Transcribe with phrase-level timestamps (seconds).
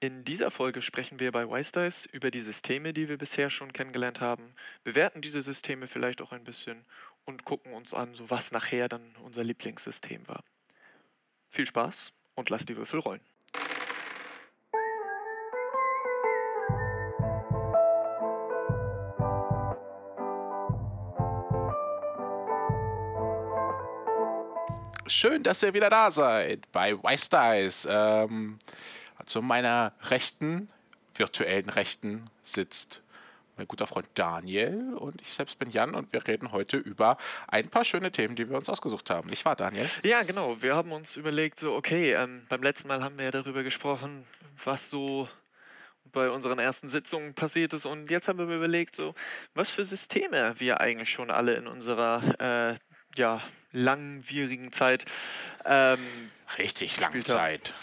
[0.00, 4.20] In dieser Folge sprechen wir bei Wisedice über die Systeme, die wir bisher schon kennengelernt
[4.20, 6.84] haben, bewerten diese Systeme vielleicht auch ein bisschen
[7.24, 10.44] und gucken uns an, so was nachher dann unser Lieblingssystem war.
[11.50, 13.20] Viel Spaß und lasst die Würfel rollen.
[25.08, 27.88] Schön, dass ihr wieder da seid bei Wise Dice.
[27.90, 28.60] Ähm,
[29.26, 30.68] zu meiner rechten,
[31.14, 33.02] virtuellen Rechten, sitzt
[33.58, 37.18] mein guter Freund Daniel und ich selbst bin Jan und wir reden heute über
[37.48, 39.28] ein paar schöne Themen, die wir uns ausgesucht haben.
[39.28, 39.90] Nicht wahr, Daniel?
[40.04, 40.62] Ja, genau.
[40.62, 44.24] Wir haben uns überlegt, so, okay, ähm, beim letzten Mal haben wir ja darüber gesprochen,
[44.64, 45.28] was so
[46.12, 49.14] bei unseren ersten Sitzungen passiert ist und jetzt haben wir überlegt, so,
[49.54, 52.78] was für Systeme wir eigentlich schon alle in unserer, äh,
[53.16, 55.04] ja, langwierigen Zeit
[55.66, 55.98] ähm,
[56.56, 57.74] Richtig lange Zeit.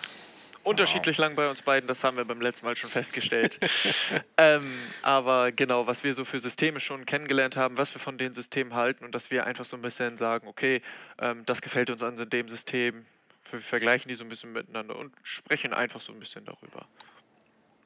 [0.65, 3.59] Unterschiedlich lang bei uns beiden, das haben wir beim letzten Mal schon festgestellt.
[4.38, 4.66] ähm,
[5.03, 8.73] aber genau, was wir so für Systeme schon kennengelernt haben, was wir von den Systemen
[8.73, 10.81] halten und dass wir einfach so ein bisschen sagen, okay,
[11.19, 13.05] ähm, das gefällt uns an dem System,
[13.52, 16.88] wir vergleichen die so ein bisschen miteinander und sprechen einfach so ein bisschen darüber.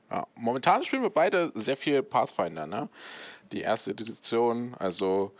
[0.09, 2.87] Ja, momentan spielen wir beide sehr viel Pathfinder, ne?
[3.51, 5.35] Die erste Edition, also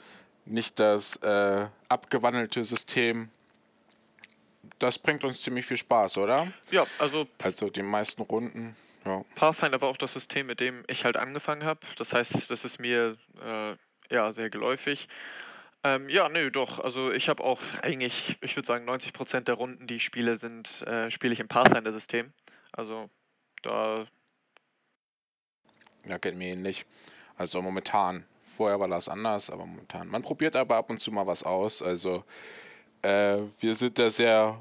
[0.46, 3.30] nicht das äh, abgewandelte System
[4.80, 6.52] das bringt uns ziemlich viel Spaß, oder?
[6.72, 7.28] Ja, also.
[7.38, 8.76] Also die meisten Runden.
[9.06, 9.24] Ja.
[9.36, 11.80] Pathfinder war auch das System, mit dem ich halt angefangen habe.
[11.98, 13.76] Das heißt, das ist mir äh,
[14.14, 15.08] ja sehr geläufig.
[15.84, 16.80] Ähm, ja, nö, doch.
[16.80, 20.82] Also ich habe auch eigentlich, ich würde sagen, 90% der Runden, die ich spiele, sind,
[20.82, 22.34] äh, spiele ich im Pathfinder-System.
[22.74, 23.10] Also
[23.62, 24.06] da.
[26.06, 26.86] Ja, geht mir ähnlich.
[27.38, 28.26] Also momentan.
[28.58, 30.10] Vorher war das anders, aber momentan.
[30.10, 31.82] Man probiert aber ab und zu mal was aus.
[31.82, 32.26] Also
[33.02, 34.60] äh, wir sind da sehr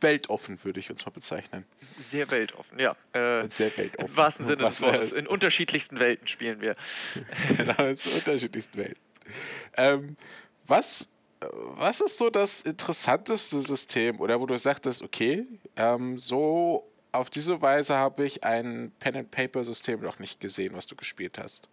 [0.00, 1.64] weltoffen, würde ich uns mal bezeichnen.
[1.98, 2.96] Sehr weltoffen, ja.
[3.12, 4.08] Äh, sehr weltoffen.
[4.08, 5.12] Im wahrsten Sinne des Wortes.
[5.12, 6.76] In unterschiedlichsten Welten spielen wir.
[7.56, 9.02] genau, in unterschiedlichsten Welten.
[9.76, 10.16] Ähm,
[10.66, 11.08] was,
[11.40, 17.60] was ist so das interessanteste System oder wo du sagtest, okay, ähm, so auf diese
[17.60, 21.68] Weise habe ich ein Pen-and-Paper-System noch nicht gesehen, was du gespielt hast?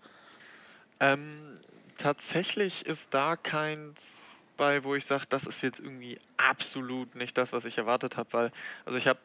[1.00, 1.60] Ähm,
[1.98, 4.20] tatsächlich ist da keins
[4.58, 8.34] bei, wo ich sage, das ist jetzt irgendwie absolut nicht das, was ich erwartet habe,
[8.34, 8.52] weil,
[8.86, 9.20] also ich habe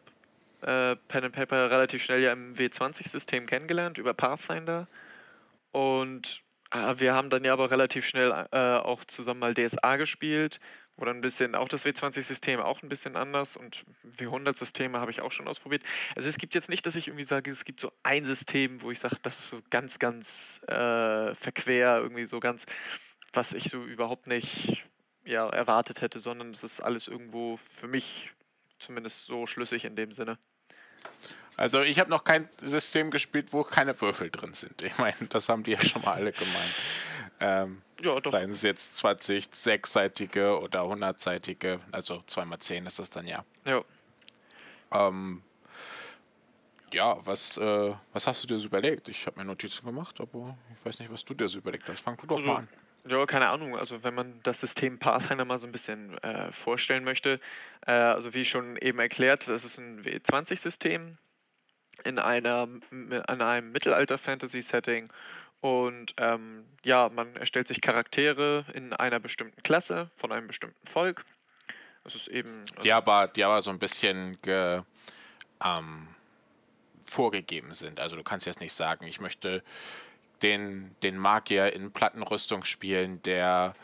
[0.62, 4.86] äh, Pen and Paper relativ schnell ja im W20-System kennengelernt über Pathfinder
[5.72, 10.60] und äh, wir haben dann ja aber relativ schnell äh, auch zusammen mal DSA gespielt,
[10.96, 13.84] wo dann ein bisschen, auch das W20-System auch ein bisschen anders und
[14.18, 15.82] W100-Systeme habe ich auch schon ausprobiert.
[16.14, 18.90] Also es gibt jetzt nicht, dass ich irgendwie sage, es gibt so ein System, wo
[18.90, 22.66] ich sage, das ist so ganz, ganz äh, verquer, irgendwie so ganz,
[23.32, 24.84] was ich so überhaupt nicht
[25.24, 28.32] ja, erwartet hätte, sondern es ist alles irgendwo für mich
[28.78, 30.38] zumindest so schlüssig in dem Sinne.
[31.56, 34.80] Also ich habe noch kein System gespielt, wo keine Würfel drin sind.
[34.82, 36.74] Ich meine, das haben die ja schon mal alle gemeint.
[37.40, 38.32] Ähm, ja, doch.
[38.32, 43.44] Seien es jetzt 20 sechsseitige oder 100-seitige, also 2x10 ist das dann ja.
[43.64, 43.82] Ja.
[44.92, 45.42] Ähm,
[46.92, 49.08] ja, was, äh, was hast du dir so überlegt?
[49.08, 52.00] Ich habe mir Notizen gemacht, aber ich weiß nicht, was du dir so überlegt hast.
[52.00, 52.68] Fang du doch also, mal an.
[53.04, 53.76] Ja, keine Ahnung.
[53.76, 57.40] Also wenn man das System Pathfinder mal so ein bisschen äh, vorstellen möchte,
[57.86, 61.18] äh, also wie schon eben erklärt, das ist ein W20-System
[62.04, 62.68] in einer
[63.26, 65.12] an einem Mittelalter-Fantasy-Setting
[65.62, 71.24] und ähm, ja, man erstellt sich Charaktere in einer bestimmten Klasse von einem bestimmten Volk.
[72.02, 72.64] Das ist eben.
[72.70, 74.82] Also die aber, die aber so ein bisschen ge,
[75.64, 76.08] ähm,
[77.06, 78.00] vorgegeben sind.
[78.00, 79.62] Also du kannst jetzt nicht sagen, ich möchte
[80.42, 83.74] den, den Magier in Plattenrüstung spielen, der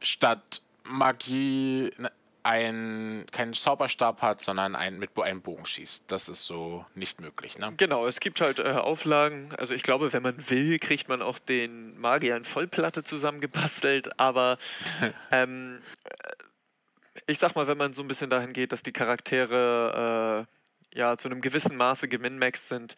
[0.00, 1.92] statt Magie
[2.44, 6.04] ein, keinen Zauberstab hat, sondern ein, mit einem Bogen schießt.
[6.08, 7.72] Das ist so nicht möglich, ne?
[7.78, 9.54] Genau, es gibt halt äh, Auflagen.
[9.56, 14.58] Also ich glaube, wenn man will, kriegt man auch den Magier in Vollplatte zusammengebastelt, aber
[15.32, 15.80] ähm,
[17.26, 20.46] ich sag mal, wenn man so ein bisschen dahin geht, dass die Charaktere
[20.92, 22.94] äh, ja zu einem gewissen Maße geminmaxed sind,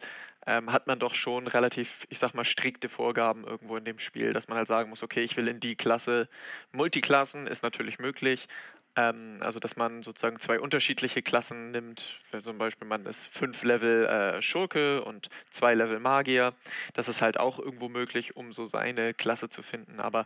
[0.47, 4.31] ähm, hat man doch schon relativ, ich sag mal, strikte Vorgaben irgendwo in dem Spiel,
[4.31, 6.29] dass man halt sagen muss, okay, ich will in die Klasse.
[6.71, 8.47] Multiklassen ist natürlich möglich.
[8.95, 12.21] Ähm, also, dass man sozusagen zwei unterschiedliche Klassen nimmt.
[12.31, 16.53] Wenn zum Beispiel man ist fünf Level äh, Schurke und zwei Level Magier.
[16.93, 19.99] Das ist halt auch irgendwo möglich, um so seine Klasse zu finden.
[19.99, 20.25] Aber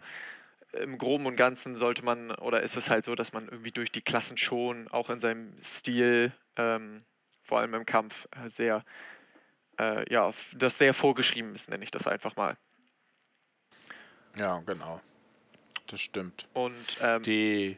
[0.73, 3.91] im Groben und Ganzen sollte man, oder ist es halt so, dass man irgendwie durch
[3.91, 7.03] die Klassen schon auch in seinem Stil, ähm,
[7.43, 8.85] vor allem im Kampf, äh, sehr
[9.81, 12.57] äh, ja, das sehr vorgeschrieben ist, nenne ich das einfach mal.
[14.35, 15.01] Ja, genau.
[15.87, 16.47] Das stimmt.
[16.53, 17.77] Und ähm, die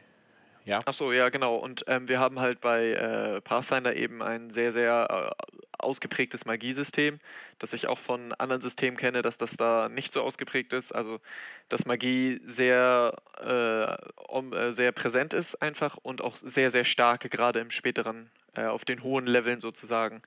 [0.64, 0.80] ja.
[0.86, 1.56] Ach so, ja, genau.
[1.56, 7.20] Und ähm, wir haben halt bei äh, Pathfinder eben ein sehr, sehr äh, ausgeprägtes Magiesystem,
[7.58, 10.94] das ich auch von anderen Systemen kenne, dass das da nicht so ausgeprägt ist.
[10.94, 11.20] Also,
[11.68, 17.30] dass Magie sehr, äh, um, äh, sehr präsent ist einfach und auch sehr, sehr stark,
[17.30, 20.22] gerade im späteren, äh, auf den hohen Leveln sozusagen,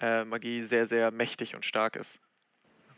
[0.00, 2.20] äh, Magie sehr, sehr mächtig und stark ist.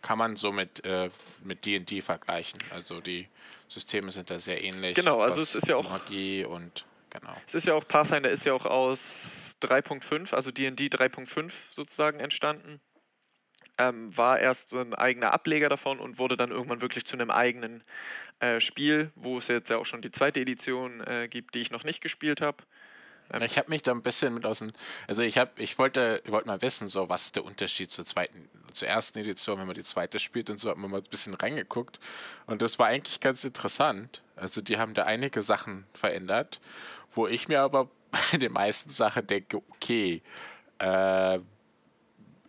[0.01, 1.11] Kann man so mit äh,
[1.45, 2.61] D&D vergleichen.
[2.71, 3.29] Also die
[3.69, 4.97] Systeme sind da sehr ähnlich.
[4.97, 7.37] Genau, also es ist ja auch Magie und genau.
[7.47, 12.81] Es ist ja auch Pathfinder ist ja auch aus 3.5, also D&D 3.5 sozusagen entstanden.
[13.79, 17.31] Ähm, war erst so ein eigener Ableger davon und wurde dann irgendwann wirklich zu einem
[17.31, 17.83] eigenen
[18.41, 21.71] äh, Spiel, wo es jetzt ja auch schon die zweite Edition äh, gibt, die ich
[21.71, 22.65] noch nicht gespielt habe.
[23.41, 24.73] Ich habe mich da ein bisschen mit außen,
[25.09, 28.05] also ich habe, ich wollte, ich wollte mal wissen, so was ist der Unterschied zur
[28.05, 31.11] zweiten, zur ersten Edition, wenn man die zweite spielt und so, hat man mal ein
[31.11, 31.99] bisschen reingeguckt
[32.47, 34.23] und das war eigentlich ganz interessant.
[34.37, 36.61] Also die haben da einige Sachen verändert,
[37.15, 40.23] wo ich mir aber bei den meisten Sachen denke, okay,
[40.79, 41.39] äh,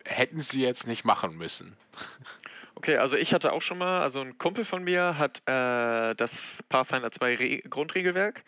[0.04, 1.78] hätten sie jetzt nicht machen müssen.
[2.76, 6.64] Okay, also ich hatte auch schon mal, also ein Kumpel von mir hat äh, das
[6.68, 8.44] Pathfinder 2 Re Grundregelwerk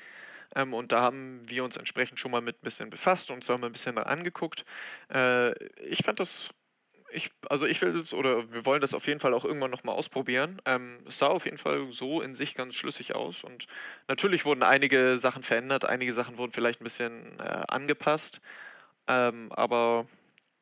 [0.55, 3.49] ähm, und da haben wir uns entsprechend schon mal mit ein bisschen befasst und uns
[3.49, 4.65] mal ein bisschen angeguckt.
[5.13, 5.53] Äh,
[5.83, 6.49] ich fand das
[7.11, 9.95] ich, also ich will das, oder wir wollen das auf jeden Fall auch irgendwann nochmal
[9.95, 10.61] ausprobieren.
[10.65, 13.67] Ähm, es sah auf jeden Fall so in sich ganz schlüssig aus und
[14.07, 18.41] natürlich wurden einige Sachen verändert, einige Sachen wurden vielleicht ein bisschen äh, angepasst,
[19.07, 20.07] ähm, aber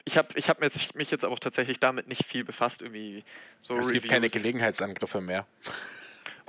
[0.06, 3.24] ich habe ich hab mich jetzt auch tatsächlich damit nicht viel befasst, irgendwie
[3.62, 3.94] so Es Reviews.
[3.94, 5.48] gibt keine Gelegenheitsangriffe mehr.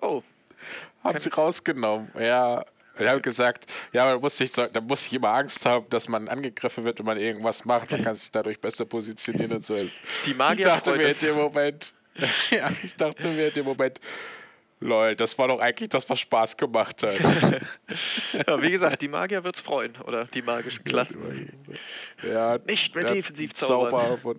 [0.03, 0.23] Oh.
[1.03, 2.65] Haben sie rausgenommen, ja.
[2.99, 6.29] Ich habe gesagt, ja, da muss, ich, da muss ich immer Angst haben, dass man
[6.29, 7.91] angegriffen wird, wenn man irgendwas macht.
[7.91, 9.77] Man kann sich dadurch besser positionieren und so.
[10.25, 11.95] Die Magier ich dachte mir in dem Moment,
[12.51, 14.01] ja, ich dachte mir in dem Moment,
[14.81, 17.19] lol, das war doch eigentlich das, was Spaß gemacht hat.
[18.47, 21.53] ja, wie gesagt, die Magier wird's freuen, oder die magischen Klassen.
[22.23, 24.19] Ja, nicht mehr defensiv zaubern.
[24.21, 24.37] Zauber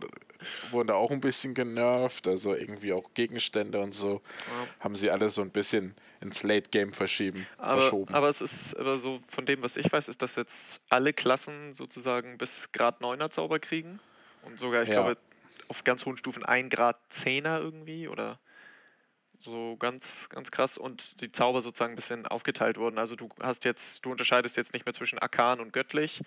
[0.72, 4.68] wurde, wurde auch ein bisschen genervt, also irgendwie auch Gegenstände und so ja.
[4.80, 8.14] haben sie alle so ein bisschen ins Late Game verschieben, aber, verschoben.
[8.14, 11.74] Aber es ist aber so, von dem, was ich weiß, ist, dass jetzt alle Klassen
[11.74, 14.00] sozusagen bis Grad 9er Zauber kriegen.
[14.44, 14.96] Und sogar, ich ja.
[14.96, 15.18] glaube,
[15.68, 18.40] auf ganz hohen Stufen 1 Grad 10er irgendwie oder
[19.40, 22.98] so ganz, ganz krass und die Zauber sozusagen ein bisschen aufgeteilt wurden.
[22.98, 26.22] Also du hast jetzt, du unterscheidest jetzt nicht mehr zwischen Arkan und göttlich,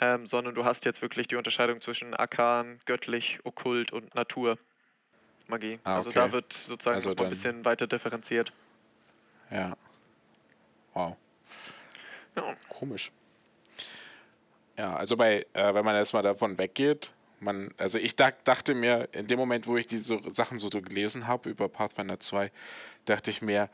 [0.00, 4.58] ähm, sondern du hast jetzt wirklich die Unterscheidung zwischen Arkan, göttlich, okkult und Natur.
[5.48, 5.78] Magie.
[5.84, 6.18] Ah, also okay.
[6.18, 8.52] Also da wird sozusagen also noch ein bisschen weiter differenziert.
[9.50, 9.76] Ja.
[10.94, 11.16] Wow.
[12.34, 12.56] Ja.
[12.68, 13.12] Komisch.
[14.76, 19.26] Ja, also bei, äh, wenn man erstmal davon weggeht, man, also ich dachte mir, in
[19.26, 22.50] dem Moment, wo ich diese Sachen so gelesen habe über Pathfinder 2,
[23.04, 23.68] dachte ich mir,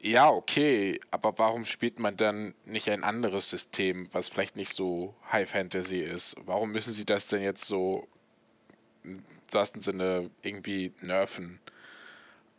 [0.00, 5.14] ja, okay, aber warum spielt man dann nicht ein anderes System, was vielleicht nicht so
[5.30, 6.36] High Fantasy ist?
[6.44, 8.06] Warum müssen sie das denn jetzt so
[9.04, 11.58] im wahrsten Sinne irgendwie nerven?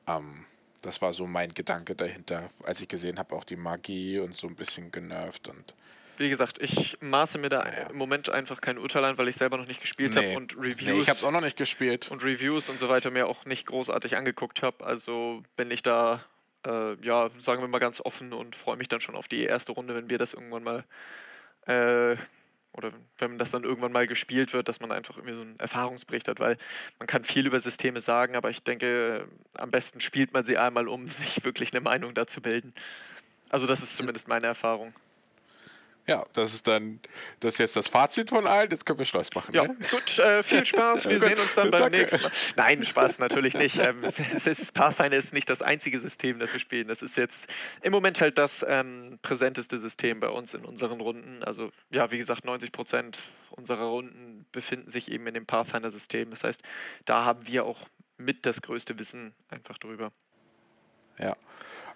[0.08, 0.46] Ähm,
[0.82, 4.48] das war so mein Gedanke dahinter, als ich gesehen habe, auch die Magie und so
[4.48, 5.74] ein bisschen genervt und
[6.20, 7.88] wie gesagt, ich maße mir da ja.
[7.90, 10.32] im Moment einfach kein Urteil ein, weil ich selber noch nicht gespielt nee.
[10.32, 10.82] habe und Reviews.
[10.82, 12.12] Nee, ich habe auch noch nicht gespielt.
[12.12, 14.86] Und Reviews und so weiter mir auch nicht großartig angeguckt habe.
[14.86, 16.22] Also bin ich da,
[16.66, 19.72] äh, ja, sagen wir mal ganz offen und freue mich dann schon auf die erste
[19.72, 20.84] Runde, wenn wir das irgendwann mal,
[21.66, 22.18] äh,
[22.74, 26.28] oder wenn das dann irgendwann mal gespielt wird, dass man einfach irgendwie so einen Erfahrungsbericht
[26.28, 26.58] hat, weil
[27.00, 30.88] man kann viel über Systeme sagen, aber ich denke, am besten spielt man sie einmal,
[30.88, 32.74] um sich wirklich eine Meinung dazu bilden.
[33.50, 34.94] Also das ist zumindest meine Erfahrung.
[36.10, 37.00] Ja, das ist dann
[37.40, 38.72] das ist jetzt das Fazit von allen.
[38.72, 39.54] Jetzt können wir Schluss machen.
[39.54, 39.78] Ja, ne?
[39.92, 41.08] gut, äh, viel Spaß.
[41.08, 42.00] Wir sehen uns dann beim Danke.
[42.00, 42.32] nächsten Mal.
[42.56, 43.78] Nein, Spaß natürlich nicht.
[43.78, 44.04] Ähm,
[44.44, 46.88] ist, Pathfinder ist nicht das einzige System, das wir spielen.
[46.88, 47.48] Das ist jetzt
[47.84, 51.44] im Moment halt das ähm, präsenteste System bei uns in unseren Runden.
[51.44, 53.20] Also, ja, wie gesagt, 90 Prozent
[53.52, 56.32] unserer Runden befinden sich eben in dem Pathfinder-System.
[56.32, 56.64] Das heißt,
[57.06, 57.88] da haben wir auch
[58.18, 60.12] mit das größte Wissen einfach drüber.
[61.20, 61.38] Ja.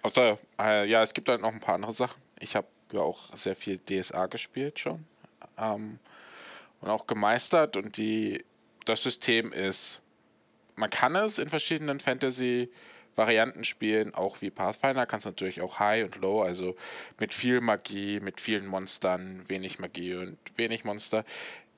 [0.03, 2.21] Außer, äh, ja, es gibt halt noch ein paar andere Sachen.
[2.39, 5.05] Ich habe ja auch sehr viel DSA gespielt schon
[5.57, 5.99] ähm,
[6.81, 8.43] und auch gemeistert und die
[8.85, 10.01] das System ist,
[10.75, 12.69] man kann es in verschiedenen Fantasy
[13.15, 16.75] Varianten spielen, auch wie Pathfinder, kannst natürlich auch High und Low, also
[17.19, 21.23] mit viel Magie, mit vielen Monstern, wenig Magie und wenig Monster.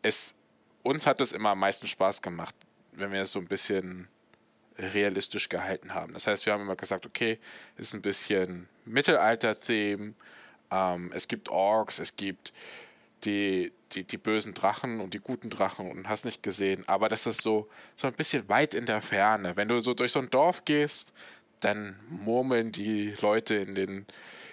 [0.02, 0.34] Es,
[0.82, 2.56] uns hat es immer am meisten Spaß gemacht,
[2.94, 4.08] wenn wir es so ein bisschen
[4.78, 6.14] realistisch gehalten haben.
[6.14, 7.40] Das heißt, wir haben immer gesagt, okay,
[7.78, 10.14] ist ein bisschen Mittelalter-Theme,
[10.72, 12.54] ähm, es gibt Orks, es gibt
[13.24, 16.84] die, die, die bösen Drachen und die guten Drachen und hast nicht gesehen.
[16.88, 19.56] Aber das ist so, so ein bisschen weit in der Ferne.
[19.56, 21.14] Wenn du so durch so ein Dorf gehst,
[21.62, 24.06] dann murmeln die Leute in den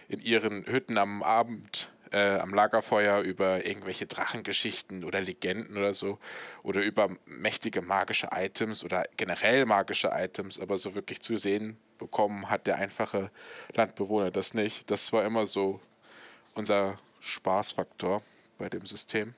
[0.09, 6.19] in ihren Hütten am Abend äh, am Lagerfeuer über irgendwelche Drachengeschichten oder Legenden oder so
[6.63, 12.51] oder über mächtige magische Items oder generell magische Items, aber so wirklich zu sehen bekommen
[12.51, 13.31] hat der einfache
[13.75, 14.91] Landbewohner das nicht.
[14.91, 15.81] Das war immer so
[16.55, 18.23] unser Spaßfaktor
[18.59, 19.35] bei dem System.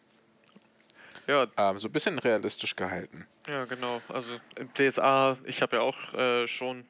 [1.26, 1.47] Ja.
[1.56, 3.26] Ähm, so ein bisschen realistisch gehalten.
[3.47, 4.02] Ja, genau.
[4.09, 4.38] Also
[4.76, 6.85] DSA, ich habe ja auch äh, schon,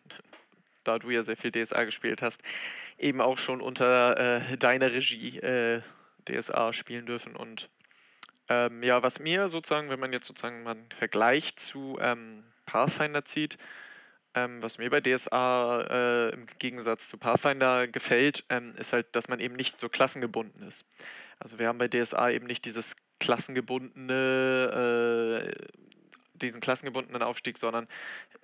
[0.83, 2.43] da du ja sehr viel DSA gespielt hast,
[2.99, 5.83] eben auch schon unter äh, deiner Regie äh,
[6.28, 7.37] DSA spielen dürfen.
[7.37, 7.69] Und
[8.49, 13.25] ähm, ja, was mir sozusagen, wenn man jetzt sozusagen mal einen Vergleich zu ähm, Pathfinder
[13.25, 13.57] zieht,
[14.35, 19.29] ähm, was mir bei DSA äh, im Gegensatz zu Pathfinder gefällt, ähm, ist halt, dass
[19.29, 20.85] man eben nicht so klassengebunden ist.
[21.38, 25.53] Also wir haben bei DSA eben nicht dieses klassengebundene, äh,
[26.35, 27.87] diesen klassengebundenen Aufstieg, sondern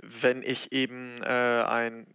[0.02, 2.06] wenn ich eben äh, ein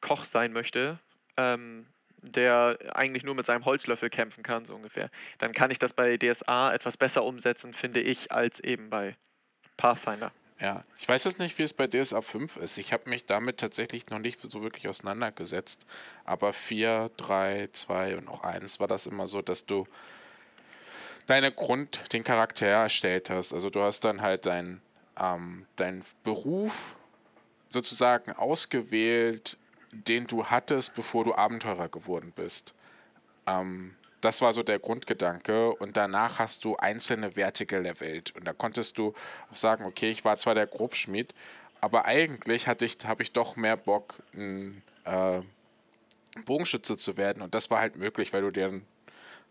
[0.00, 0.98] Koch sein möchte,
[1.36, 1.86] ähm,
[2.22, 6.16] der eigentlich nur mit seinem Holzlöffel kämpfen kann, so ungefähr, dann kann ich das bei
[6.16, 9.16] DSA etwas besser umsetzen, finde ich, als eben bei
[9.76, 10.32] Pathfinder.
[10.58, 12.78] Ja, ich weiß jetzt nicht, wie es bei DSA 5 ist.
[12.78, 15.84] Ich habe mich damit tatsächlich noch nicht so wirklich auseinandergesetzt.
[16.24, 19.86] Aber 4, 3, 2 und auch 1 war das immer so, dass du
[21.26, 23.52] deine Grund, den Charakter erstellt hast.
[23.52, 24.80] Also du hast dann halt deinen
[25.18, 26.72] ähm, dein Beruf
[27.70, 29.56] sozusagen ausgewählt,
[29.90, 32.74] den du hattest, bevor du Abenteurer geworden bist.
[33.46, 33.94] Ähm,
[34.26, 38.98] das war so der Grundgedanke und danach hast du einzelne Werte gelevelt und da konntest
[38.98, 39.14] du
[39.52, 41.32] auch sagen, okay, ich war zwar der Grobschmied,
[41.80, 45.40] aber eigentlich hatte ich, habe ich doch mehr Bock, ein äh,
[46.44, 48.82] Bogenschütze zu werden und das war halt möglich, weil du dir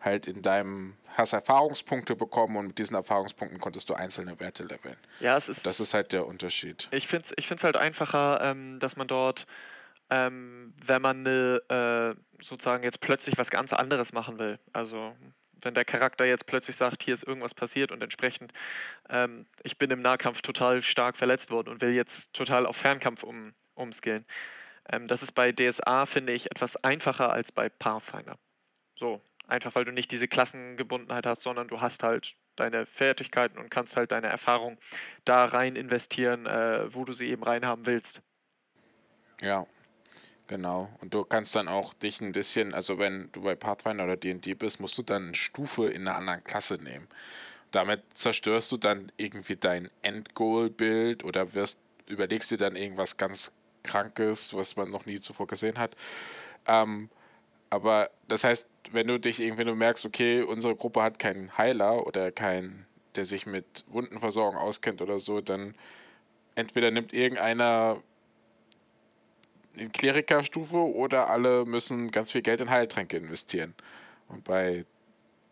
[0.02, 4.98] halt in deinem hast Erfahrungspunkte bekommen und mit diesen Erfahrungspunkten konntest du einzelne Werte leveln.
[5.22, 5.66] Ja, es ist.
[5.66, 6.90] Das ist halt der Unterschied.
[6.92, 9.48] Ich finde es ich find's halt einfacher, ähm, dass man dort
[10.10, 14.60] ähm, wenn man ne, äh, sozusagen jetzt plötzlich was ganz anderes machen will.
[14.74, 15.16] Also
[15.62, 18.54] wenn der Charakter jetzt plötzlich sagt, hier ist irgendwas passiert und entsprechend,
[19.10, 23.24] ähm, ich bin im Nahkampf total stark verletzt worden und will jetzt total auf Fernkampf
[23.24, 24.26] um, umskillen.
[24.90, 28.38] Ähm, das ist bei DSA, finde ich, etwas einfacher als bei Pathfinder.
[28.96, 33.70] So, einfach weil du nicht diese Klassengebundenheit hast, sondern du hast halt deine Fertigkeiten und
[33.70, 34.78] kannst halt deine Erfahrung
[35.26, 38.22] da rein investieren, äh, wo du sie eben reinhaben willst.
[39.42, 39.66] Ja,
[40.48, 40.90] Genau.
[41.02, 44.54] Und du kannst dann auch dich ein bisschen, also wenn du bei Pathfinder oder D&D
[44.54, 47.08] bist, musst du dann eine Stufe in einer anderen Klasse nehmen.
[47.72, 53.52] Damit zerstörst du dann irgendwie dein Endgoal-Bild oder wirst, überlegst dir dann irgendwas ganz
[53.84, 55.96] Krankes, was man noch nie zuvor gesehen hat.
[56.68, 57.10] Ähm,
[57.72, 62.06] aber das heißt, wenn du dich irgendwie du merkst, okay, unsere Gruppe hat keinen Heiler
[62.06, 62.86] oder keinen,
[63.16, 65.76] der sich mit Wundenversorgung auskennt oder so, dann
[66.56, 68.02] entweder nimmt irgendeiner
[69.78, 73.74] in Klerikerstufe oder alle müssen ganz viel Geld in Heiltränke investieren.
[74.28, 74.86] Und bei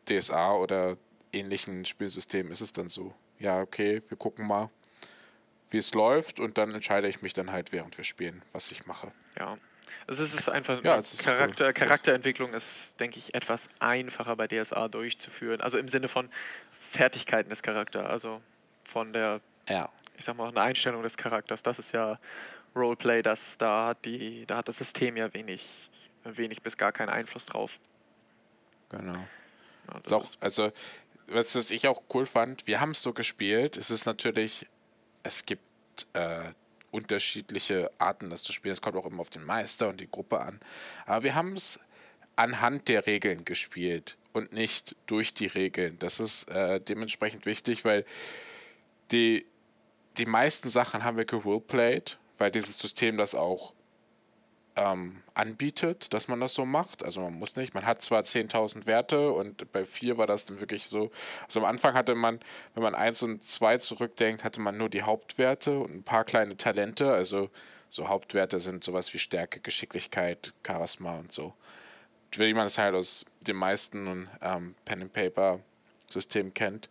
[0.07, 0.97] DSA oder
[1.31, 4.69] ähnlichen Spielsystemen ist es dann so, ja, okay, wir gucken mal,
[5.69, 8.85] wie es läuft und dann entscheide ich mich dann halt, während wir spielen, was ich
[8.85, 9.11] mache.
[9.39, 9.57] Ja.
[10.07, 11.73] Also es ist einfach ja, es ist Charakter, cool.
[11.73, 15.61] Charakterentwicklung ist, denke ich, etwas einfacher bei DSA durchzuführen.
[15.61, 16.29] Also im Sinne von
[16.91, 18.41] Fertigkeiten des Charakters, also
[18.83, 19.89] von der, ja.
[20.17, 21.63] ich sag mal, eine Einstellung des Charakters.
[21.63, 22.19] Das ist ja
[22.75, 25.69] Roleplay, das, da, hat die, da hat das System ja wenig,
[26.23, 27.71] wenig bis gar keinen Einfluss drauf.
[28.89, 29.27] Genau.
[30.07, 30.71] Ja, auch, also,
[31.27, 34.67] was, was ich auch cool fand, wir haben es so gespielt, es ist natürlich,
[35.23, 35.63] es gibt
[36.13, 36.51] äh,
[36.93, 38.73] unterschiedliche Arten, das zu spielen.
[38.73, 40.59] Es kommt auch immer auf den Meister und die Gruppe an.
[41.05, 41.79] Aber wir haben es
[42.35, 45.97] anhand der Regeln gespielt und nicht durch die Regeln.
[45.99, 48.05] Das ist äh, dementsprechend wichtig, weil
[49.11, 49.45] die,
[50.17, 53.73] die meisten Sachen haben wir geroleplayed weil dieses System das auch
[54.75, 57.03] ähm, anbietet, dass man das so macht.
[57.03, 60.59] Also man muss nicht, man hat zwar 10.000 Werte und bei 4 war das dann
[60.59, 61.11] wirklich so,
[61.45, 62.39] also am Anfang hatte man,
[62.73, 66.57] wenn man 1 und 2 zurückdenkt, hatte man nur die Hauptwerte und ein paar kleine
[66.57, 67.49] Talente, also
[67.89, 71.53] so Hauptwerte sind sowas wie Stärke, Geschicklichkeit, Charisma und so.
[72.35, 75.59] Wie man es halt aus den meisten ähm, Pen and Paper
[76.09, 76.89] System kennt.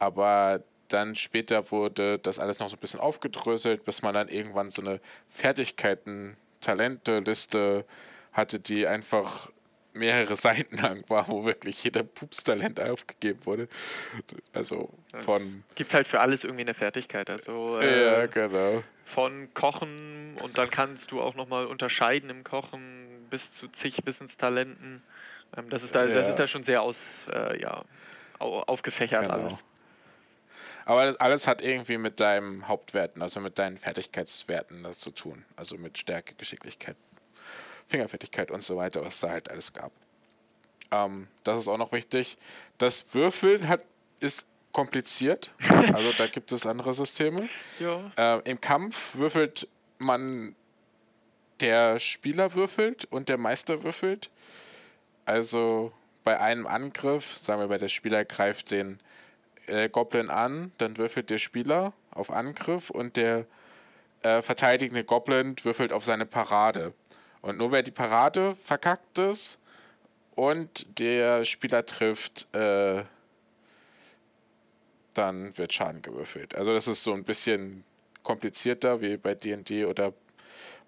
[0.00, 4.70] Aber dann später wurde das alles noch so ein bisschen aufgedröselt, bis man dann irgendwann
[4.70, 7.84] so eine Fertigkeiten, Talente-Liste
[8.32, 9.50] hatte, die einfach
[9.92, 13.68] mehrere Seiten lang war, wo wirklich jeder Pups-Talent aufgegeben wurde.
[14.52, 14.90] Also
[15.24, 15.64] von.
[15.70, 17.28] Es gibt halt für alles irgendwie eine Fertigkeit.
[17.30, 18.82] Also äh, ja, genau.
[19.04, 25.02] Von Kochen und dann kannst du auch nochmal unterscheiden im Kochen bis zu zig Wissenstalenten.
[25.56, 26.14] Ähm, das ist da, ja.
[26.14, 27.84] das ist da schon sehr aus, äh, ja,
[28.38, 29.34] aufgefächert genau.
[29.34, 29.64] alles.
[30.84, 35.44] Aber das alles hat irgendwie mit deinen Hauptwerten, also mit deinen Fertigkeitswerten das zu tun.
[35.56, 36.96] Also mit Stärke, Geschicklichkeit,
[37.88, 39.92] Fingerfertigkeit und so weiter, was da halt alles gab.
[40.90, 42.36] Ähm, das ist auch noch wichtig.
[42.78, 43.84] Das Würfeln hat,
[44.20, 45.52] ist kompliziert.
[45.92, 47.48] Also da gibt es andere Systeme.
[48.16, 50.54] Äh, Im Kampf würfelt man,
[51.60, 54.30] der Spieler würfelt und der Meister würfelt.
[55.24, 55.92] Also
[56.24, 59.00] bei einem Angriff, sagen wir mal, der Spieler greift den
[59.66, 63.46] äh, Goblin an, dann würfelt der Spieler auf Angriff und der
[64.22, 66.92] äh, verteidigende Goblin würfelt auf seine Parade.
[67.40, 69.58] Und nur wer die Parade verkackt ist
[70.34, 73.04] und der Spieler trifft, äh,
[75.14, 76.54] dann wird Schaden gewürfelt.
[76.54, 77.84] Also das ist so ein bisschen
[78.22, 80.12] komplizierter wie bei D&D oder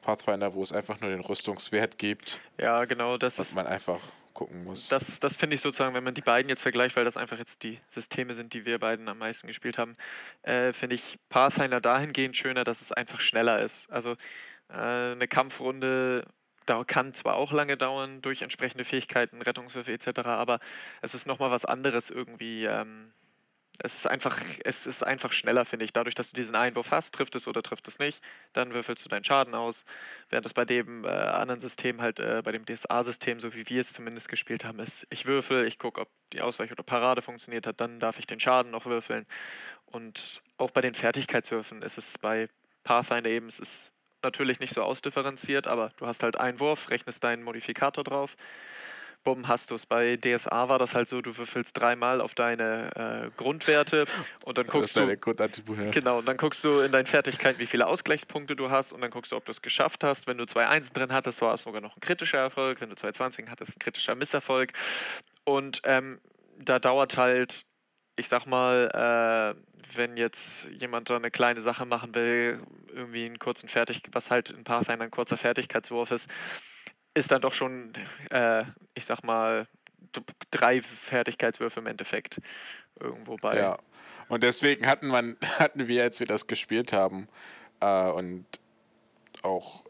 [0.03, 2.41] Pathfinder, wo es einfach nur den Rüstungswert gibt.
[2.59, 4.01] Ja, genau, das ist man einfach
[4.35, 4.89] gucken muss.
[4.89, 7.63] Das, das finde ich sozusagen, wenn man die beiden jetzt vergleicht, weil das einfach jetzt
[7.63, 9.97] die Systeme sind, die wir beiden am meisten gespielt haben,
[10.43, 13.91] äh, finde ich Pathfinder dahingehend schöner, dass es einfach schneller ist.
[13.91, 14.13] Also
[14.69, 16.27] äh, eine Kampfrunde
[16.87, 20.61] kann zwar auch lange dauern durch entsprechende Fähigkeiten, Rettungswürfe etc., aber
[21.03, 22.65] es ist nochmal was anderes irgendwie.
[22.65, 23.13] Ähm,
[23.79, 25.93] es ist einfach, es ist einfach schneller, finde ich.
[25.93, 29.09] Dadurch, dass du diesen Einwurf hast, trifft es oder trifft es nicht, dann würfelst du
[29.09, 29.85] deinen Schaden aus.
[30.31, 33.81] Während es bei dem äh, anderen System halt, äh, bei dem DSA-System, so wie wir
[33.81, 37.67] es zumindest gespielt haben, ist, ich würfel, ich gucke, ob die Ausweich oder Parade funktioniert
[37.67, 39.27] hat, dann darf ich den Schaden noch würfeln.
[39.87, 42.49] Und auch bei den Fertigkeitswürfen ist es bei
[42.85, 47.25] Pathfinder eben, es ist natürlich nicht so ausdifferenziert, aber du hast halt einen Wurf, rechnest
[47.25, 48.37] deinen Modifikator drauf
[49.25, 49.87] bumm, hast du es.
[49.87, 54.05] Bei DSA war das halt so, du würfelst dreimal auf deine äh, Grundwerte
[54.45, 55.01] und dann guckst du.
[55.91, 59.11] Genau, und dann guckst du in deinen Fertigkeiten, wie viele Ausgleichspunkte du hast und dann
[59.11, 60.27] guckst du, ob du es geschafft hast.
[60.27, 62.81] Wenn du zwei Einsen drin hattest, war es sogar noch ein kritischer Erfolg.
[62.81, 64.73] Wenn du zwei Zwanzigen hattest, ein kritischer Misserfolg.
[65.45, 66.21] Und ähm,
[66.59, 67.65] da dauert halt,
[68.17, 72.61] ich sag mal, äh, wenn jetzt jemand da eine kleine Sache machen will,
[72.93, 76.29] irgendwie einen kurzen Fertig, was halt in Pathfinder ein kurzer Fertigkeitswurf ist,
[77.15, 77.95] ist dann doch schon,
[78.31, 79.67] äh, ich sag mal,
[80.51, 82.41] drei Fertigkeitswürfe im Endeffekt
[83.01, 83.57] irgendwo bei.
[83.57, 83.79] Ja.
[84.29, 87.29] Und deswegen hatten man, hatten wir, als wir das gespielt haben,
[87.81, 88.47] äh, und
[89.43, 89.85] auch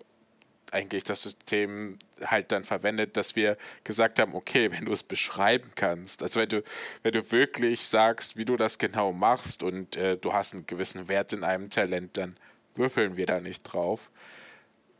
[0.72, 5.70] eigentlich das System halt dann verwendet, dass wir gesagt haben, okay, wenn du es beschreiben
[5.76, 6.64] kannst, also wenn du,
[7.04, 11.06] wenn du wirklich sagst, wie du das genau machst und äh, du hast einen gewissen
[11.06, 12.36] Wert in einem Talent, dann
[12.74, 14.10] würfeln wir da nicht drauf.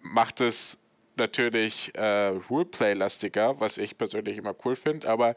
[0.01, 0.79] Macht es
[1.17, 5.35] natürlich äh, Roleplay-lastiger, was ich persönlich immer cool finde, aber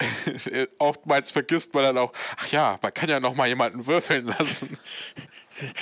[0.78, 4.78] oftmals vergisst man dann auch, ach ja, man kann ja noch mal jemanden würfeln lassen.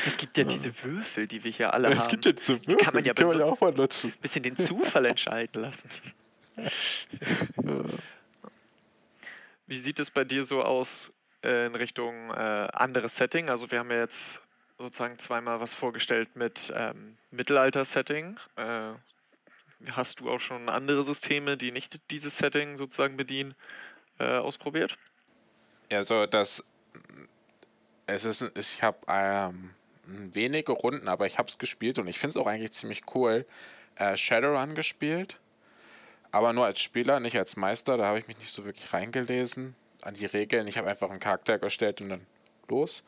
[0.06, 2.02] Es gibt ja diese Würfel, die wir hier alle ja, haben.
[2.02, 4.12] Es gibt ja diese Würfel, die kann man ja, kann man ja auch mal nutzen.
[4.12, 5.90] Ein bisschen den Zufall entscheiden lassen.
[9.66, 11.12] Wie sieht es bei dir so aus
[11.44, 13.50] äh, in Richtung äh, anderes Setting?
[13.50, 14.40] Also wir haben ja jetzt
[14.78, 18.38] sozusagen zweimal was vorgestellt mit ähm, Mittelalter-Setting.
[18.56, 18.92] Äh,
[19.92, 23.54] hast du auch schon andere Systeme, die nicht dieses Setting sozusagen bedienen,
[24.18, 24.96] äh, ausprobiert?
[25.90, 26.64] Also das
[28.06, 29.70] es ist ich habe ähm,
[30.06, 33.46] wenige Runden, aber ich habe es gespielt und ich finde es auch eigentlich ziemlich cool.
[33.96, 35.40] Äh, Shadowrun gespielt,
[36.30, 37.96] aber nur als Spieler, nicht als Meister.
[37.96, 40.68] Da habe ich mich nicht so wirklich reingelesen an die Regeln.
[40.68, 42.26] Ich habe einfach einen Charakter gestellt und dann
[42.68, 43.02] los.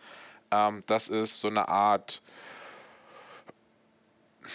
[0.51, 2.23] Ähm, das ist so eine Art,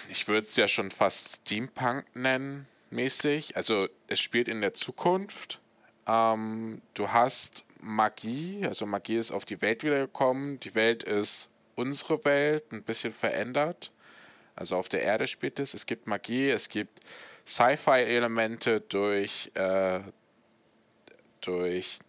[0.09, 3.55] ich würde es ja schon fast Steampunk nennen, mäßig.
[3.55, 5.59] Also es spielt in der Zukunft.
[6.07, 10.59] Ähm, du hast Magie, also Magie ist auf die Welt wiedergekommen.
[10.61, 13.91] Die Welt ist unsere Welt, ein bisschen verändert.
[14.55, 15.73] Also auf der Erde spielt es.
[15.73, 16.99] Es gibt Magie, es gibt
[17.45, 19.99] Sci-Fi-Elemente durch, äh,
[21.41, 21.99] durch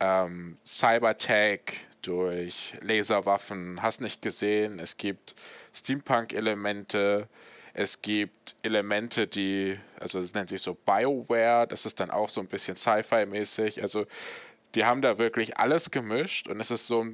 [0.00, 1.60] ähm, Cybertech,
[2.06, 4.78] durch Laserwaffen, hast nicht gesehen.
[4.78, 5.34] Es gibt
[5.74, 7.28] Steampunk-Elemente,
[7.72, 12.40] es gibt Elemente, die, also es nennt sich so BioWare, das ist dann auch so
[12.40, 13.82] ein bisschen Sci-Fi-mäßig.
[13.82, 14.06] Also
[14.74, 17.06] die haben da wirklich alles gemischt und es ist so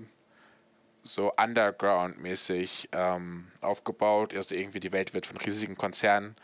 [1.03, 4.35] so Underground-mäßig ähm, aufgebaut.
[4.35, 6.37] Also irgendwie die Welt wird von riesigen Konzernen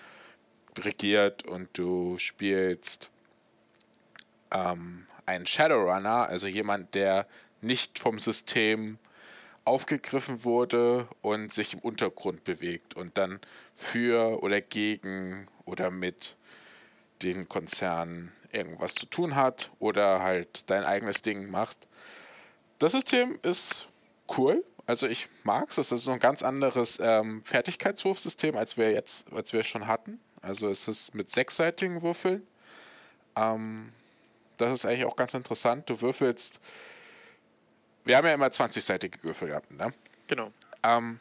[0.78, 3.10] regiert und du spielst
[4.50, 7.26] ähm, einen Shadowrunner, also jemand, der
[7.66, 8.98] nicht vom System
[9.64, 13.40] aufgegriffen wurde und sich im Untergrund bewegt und dann
[13.74, 16.36] für oder gegen oder mit
[17.22, 21.76] den Konzernen irgendwas zu tun hat oder halt dein eigenes Ding macht.
[22.78, 23.88] Das System ist
[24.36, 25.78] cool, also ich mag es.
[25.78, 30.20] Es ist so ein ganz anderes ähm, Fertigkeitswurfsystem, als wir jetzt, als wir schon hatten.
[30.42, 32.46] Also es ist mit sechsseitigen Würfeln.
[33.34, 33.92] Ähm,
[34.58, 35.90] das ist eigentlich auch ganz interessant.
[35.90, 36.60] Du würfelst
[38.06, 39.92] wir haben ja immer 20-seitige Würfel gehabt, ne?
[40.28, 40.50] Genau.
[40.82, 41.20] Ähm,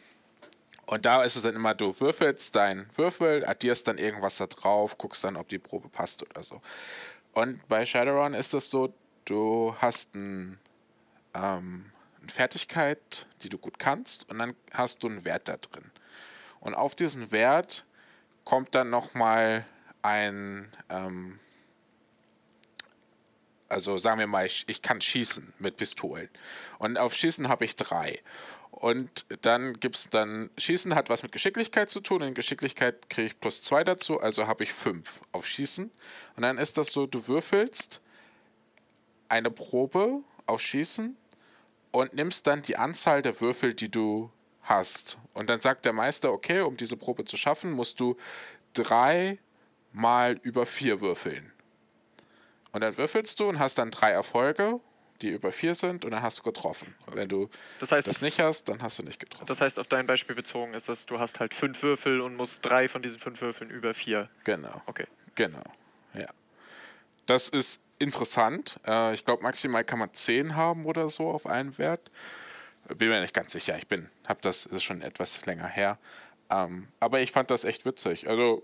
[0.88, 4.98] Und da ist es dann immer, du würfelst deinen Würfel, addierst dann irgendwas da drauf,
[4.98, 6.62] guckst dann, ob die Probe passt oder so.
[7.34, 8.94] Und bei Shadowrun ist es so,
[9.26, 10.60] du hast ein,
[11.34, 15.90] ähm, eine Fertigkeit, die du gut kannst, und dann hast du einen Wert da drin.
[16.60, 17.84] Und auf diesen Wert
[18.44, 19.66] kommt dann nochmal
[20.04, 21.40] ein, ähm,
[23.68, 26.30] also sagen wir mal, ich, ich kann schießen mit Pistolen.
[26.78, 28.22] Und auf Schießen habe ich drei.
[28.72, 32.22] Und dann gibt es dann, Schießen hat was mit Geschicklichkeit zu tun.
[32.22, 35.90] In Geschicklichkeit kriege ich plus zwei dazu, also habe ich fünf auf Schießen.
[36.36, 38.02] Und dann ist das so, du würfelst
[39.30, 41.16] eine Probe auf Schießen
[41.92, 44.30] und nimmst dann die Anzahl der Würfel, die du
[44.62, 45.18] hast.
[45.34, 48.18] Und dann sagt der Meister, okay, um diese Probe zu schaffen, musst du
[48.74, 49.40] drei
[49.94, 51.52] mal über vier würfeln.
[52.76, 54.82] Und dann würfelst du und hast dann drei Erfolge
[55.22, 56.94] die über vier sind und dann hast du getroffen.
[57.08, 57.16] Okay.
[57.16, 59.46] Wenn du das, heißt, das, nicht hast, dann hast du nicht getroffen.
[59.46, 62.66] Das heißt, auf dein Beispiel bezogen ist das, du hast halt fünf Würfel und musst
[62.66, 64.30] drei von diesen fünf Würfeln über vier.
[64.44, 64.82] Genau.
[64.88, 65.08] Okay.
[65.36, 65.64] Genau.
[66.14, 66.28] Ja.
[67.28, 68.78] Das ist interessant.
[68.86, 72.12] Äh, ich glaube, maximal kann man zehn haben oder so auf einen Wert.
[72.98, 73.78] Bin mir nicht ganz sicher.
[73.78, 75.98] Ich bin, habe das ist schon etwas länger her.
[76.50, 78.28] Ähm, aber ich fand das echt witzig.
[78.28, 78.64] Also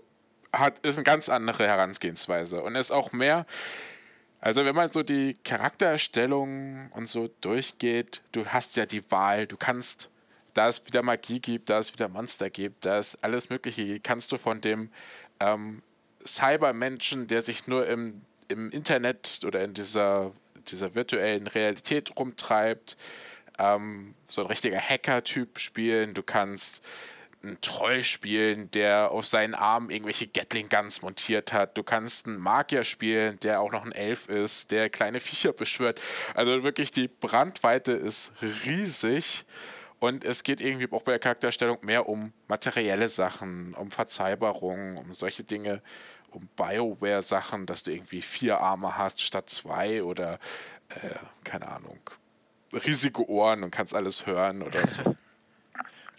[0.52, 3.46] hat ist eine ganz andere Herangehensweise und ist auch mehr
[4.42, 9.56] also wenn man so die Charaktererstellung und so durchgeht, du hast ja die Wahl, du
[9.56, 10.10] kannst,
[10.52, 14.02] da es wieder Magie gibt, da es wieder Monster gibt, da es alles Mögliche gibt,
[14.04, 14.90] kannst du von dem
[15.38, 15.80] ähm,
[16.26, 20.32] Cybermenschen, der sich nur im, im Internet oder in dieser,
[20.66, 22.96] dieser virtuellen Realität rumtreibt,
[23.60, 26.82] ähm, so ein richtiger Hacker-Typ spielen, du kannst
[27.42, 31.76] einen Troll spielen, der auf seinen Armen irgendwelche Gatling Guns montiert hat.
[31.76, 36.00] Du kannst einen Magier spielen, der auch noch ein Elf ist, der kleine Viecher beschwört.
[36.34, 39.44] Also wirklich die Brandweite ist riesig.
[39.98, 45.14] Und es geht irgendwie auch bei der Charakterstellung mehr um materielle Sachen, um Verzeihbarung, um
[45.14, 45.80] solche Dinge,
[46.30, 50.40] um Bioware-Sachen, dass du irgendwie vier Arme hast statt zwei oder,
[50.88, 52.00] äh, keine Ahnung,
[52.72, 55.16] riesige Ohren und kannst alles hören oder so.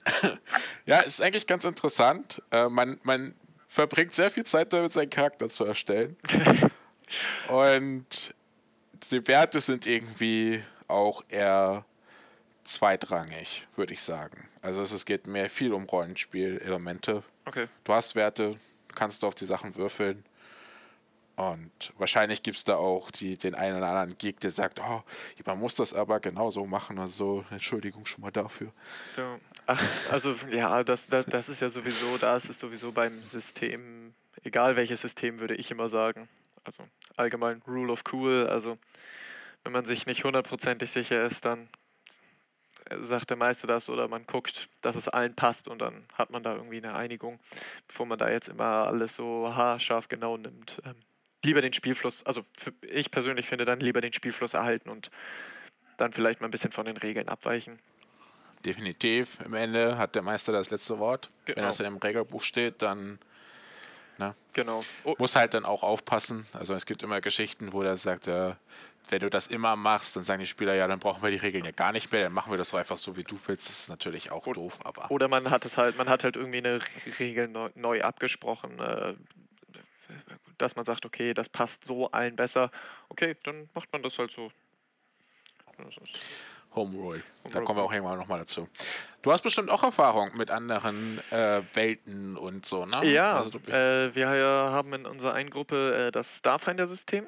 [0.85, 2.41] ja, ist eigentlich ganz interessant.
[2.51, 3.35] Äh, man, man
[3.67, 6.17] verbringt sehr viel Zeit damit, seinen Charakter zu erstellen.
[7.49, 8.33] Und
[9.11, 11.85] die Werte sind irgendwie auch eher
[12.65, 14.47] zweitrangig, würde ich sagen.
[14.61, 17.23] Also es geht mehr viel um Rollenspiel-Elemente.
[17.45, 17.67] Okay.
[17.83, 18.57] Du hast Werte,
[18.95, 20.23] kannst du auf die Sachen würfeln.
[21.35, 25.01] Und wahrscheinlich gibt es da auch die, den einen oder anderen Geek, der sagt, oh,
[25.45, 26.99] man muss das aber genauso machen.
[26.99, 28.71] Also Entschuldigung schon mal dafür.
[29.17, 29.39] Ja.
[29.65, 34.13] Ach, also ja, das, das, das ist ja sowieso, da ist es sowieso beim System,
[34.43, 36.29] egal welches System, würde ich immer sagen.
[36.63, 36.83] Also
[37.17, 38.77] allgemein Rule of Cool, also
[39.63, 41.67] wenn man sich nicht hundertprozentig sicher ist, dann
[43.01, 46.43] sagt der Meister das oder man guckt, dass es allen passt und dann hat man
[46.43, 47.39] da irgendwie eine Einigung,
[47.87, 50.81] bevor man da jetzt immer alles so haarscharf genau nimmt.
[51.43, 52.45] Lieber den Spielfluss, also
[52.81, 55.11] ich persönlich finde dann lieber den Spielfluss erhalten und
[55.97, 57.79] dann vielleicht mal ein bisschen von den Regeln abweichen.
[58.65, 59.39] Definitiv.
[59.43, 61.29] Im Ende hat der Meister das letzte Wort.
[61.45, 61.57] Genau.
[61.57, 63.19] Wenn das in dem Regelbuch steht, dann
[64.17, 64.85] ne, genau.
[65.03, 65.15] Oh.
[65.17, 66.47] muss halt dann auch aufpassen.
[66.53, 68.53] Also es gibt immer Geschichten, wo er sagt, äh,
[69.09, 71.65] wenn du das immer machst, dann sagen die Spieler, ja, dann brauchen wir die Regeln
[71.65, 73.67] ja gar nicht mehr, dann machen wir das so einfach so, wie du willst.
[73.67, 75.11] Das ist natürlich auch oder, doof, aber.
[75.11, 76.79] Oder man hat es halt, man hat halt irgendwie eine
[77.19, 78.79] Regel neu, neu abgesprochen.
[78.79, 79.15] Äh,
[80.63, 82.71] dass man sagt, okay, das passt so allen besser.
[83.09, 84.51] Okay, dann macht man das halt so.
[86.75, 87.23] Home Rule.
[87.51, 88.67] Da kommen wir auch irgendwann nochmal dazu.
[89.21, 93.05] Du hast bestimmt auch Erfahrung mit anderen äh, Welten und so, ne?
[93.05, 97.27] Ja, also äh, wir haben in unserer einen Gruppe äh, das Starfinder-System.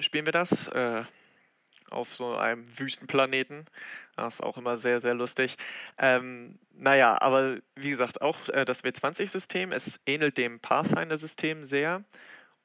[0.00, 1.04] Spielen wir das äh,
[1.90, 3.66] auf so einem Wüstenplaneten.
[4.16, 5.56] Das ist auch immer sehr, sehr lustig.
[5.98, 12.04] Ähm, naja, aber wie gesagt, auch äh, das W20-System, es ähnelt dem Pathfinder-System sehr.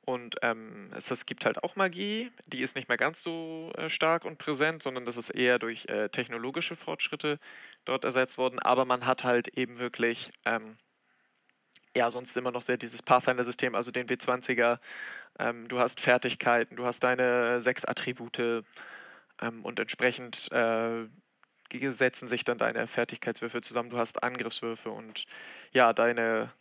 [0.07, 3.89] Und ähm, es, es, gibt halt auch Magie, die ist nicht mehr ganz so äh,
[3.89, 7.39] stark und präsent, sondern das ist eher durch äh, technologische Fortschritte
[7.83, 8.57] dort ersetzt worden.
[8.59, 10.77] Aber man hat halt eben wirklich, ähm,
[11.93, 14.79] ja, sonst immer noch sehr dieses Pathfinder-System, also den W20er.
[15.39, 18.63] Ähm, du hast Fertigkeiten, du hast deine sechs Attribute
[19.41, 21.05] ähm, und entsprechend äh,
[21.91, 23.89] setzen sich dann deine Fertigkeitswürfe zusammen.
[23.89, 25.25] Du hast Angriffswürfe und
[25.73, 26.53] ja, deine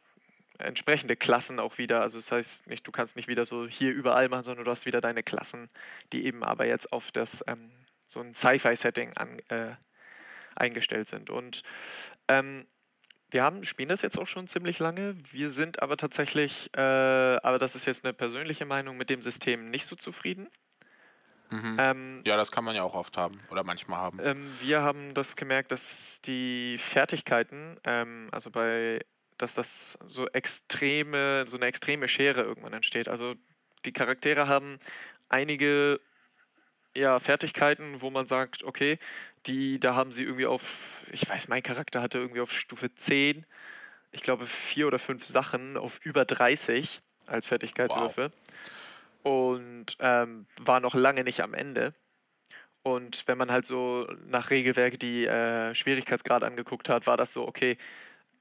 [0.59, 2.01] entsprechende Klassen auch wieder.
[2.01, 4.87] Also das heißt nicht, du kannst nicht wieder so hier überall machen, sondern du hast
[4.87, 5.69] wieder deine Klassen,
[6.13, 7.71] die eben aber jetzt auf das ähm,
[8.07, 9.13] so ein Sci-Fi-Setting
[9.49, 9.73] äh,
[10.55, 11.31] eingestellt sind.
[11.31, 11.63] Und
[12.29, 12.67] ähm,
[13.31, 15.17] wir haben, spielen das jetzt auch schon ziemlich lange.
[15.33, 19.71] Wir sind aber tatsächlich, äh, aber das ist jetzt eine persönliche Meinung, mit dem System
[19.71, 20.49] nicht so zufrieden.
[21.51, 21.77] Mhm.
[21.79, 24.19] Ähm, Ja, das kann man ja auch oft haben oder manchmal haben.
[24.21, 29.01] ähm, wir haben das gemerkt, dass die Fertigkeiten, ähm, also bei,
[29.39, 33.09] dass das so extreme, so eine extreme Schere irgendwann entsteht.
[33.09, 33.35] Also
[33.85, 34.79] die Charaktere haben
[35.29, 36.01] einige
[36.95, 38.99] ja, Fertigkeiten, wo man sagt, okay,
[39.47, 43.45] die, da haben sie irgendwie auf, ich weiß, mein Charakter hatte irgendwie auf Stufe 10,
[44.13, 48.33] ich glaube, vier oder fünf Sachen auf über 30 als Fertigkeitswürfe.
[49.23, 51.95] Und ähm, war noch lange nicht am Ende.
[52.83, 57.47] Und wenn man halt so nach Regelwerk die äh, Schwierigkeitsgrad angeguckt hat, war das so,
[57.47, 57.77] okay,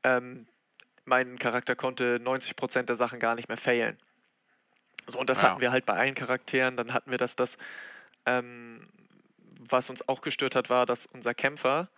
[0.04, 0.46] ähm,
[1.06, 3.98] mein Charakter konnte 90% der Sachen gar nicht mehr failen.
[5.08, 5.50] So, und das Ja.
[5.50, 6.78] hatten wir halt bei allen Charakteren.
[6.78, 7.58] Dann hatten wir das, das
[8.26, 8.88] ähm,
[9.60, 11.90] was uns auch gestört hat, war, dass unser Kämpfer,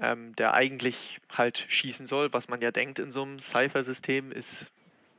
[0.00, 4.72] ähm, der eigentlich halt schießen soll, was man ja denkt in so einem Cypher-System, ist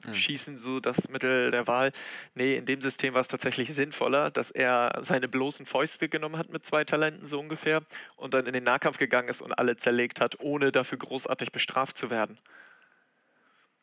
[0.04, 0.16] Hm.
[0.16, 1.92] Schießen so das Mittel der Wahl.
[2.34, 6.50] Nee, in dem System war es tatsächlich sinnvoller, dass er seine bloßen Fäuste genommen hat
[6.50, 7.84] mit zwei Talenten so ungefähr
[8.16, 11.98] und dann in den Nahkampf gegangen ist und alle zerlegt hat, ohne dafür großartig bestraft
[11.98, 12.40] zu werden.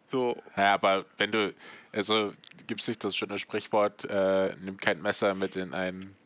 [0.09, 1.55] So, Ja, aber wenn du,
[1.93, 2.33] also
[2.67, 6.17] gibt sich das schöne Sprichwort, äh, nimm kein Messer mit in einen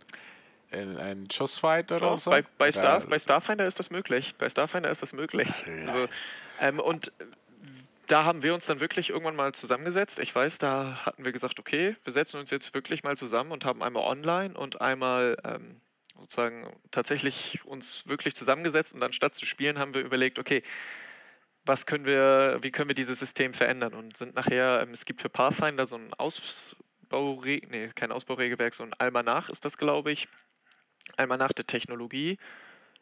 [0.70, 2.30] in einen Schussfight oder Doch, so?
[2.30, 4.34] bei, bei, Star, bei Starfinder ist das möglich.
[4.38, 5.48] Bei Starfinder ist das möglich.
[5.86, 6.08] Also,
[6.60, 7.12] ähm, und
[8.06, 10.18] da haben wir uns dann wirklich irgendwann mal zusammengesetzt.
[10.18, 13.64] Ich weiß, da hatten wir gesagt, okay, wir setzen uns jetzt wirklich mal zusammen und
[13.64, 15.80] haben einmal online und einmal ähm,
[16.18, 20.62] sozusagen tatsächlich uns wirklich zusammengesetzt und anstatt zu spielen, haben wir überlegt, okay,
[21.64, 25.20] was können wir, wie können wir dieses System verändern und sind nachher, ähm, es gibt
[25.20, 30.28] für Pathfinder so ein Ausbaure, nee, kein Ausbauregelwerk, so ein Almanach ist das, glaube ich.
[31.16, 32.38] Almanach der Technologie,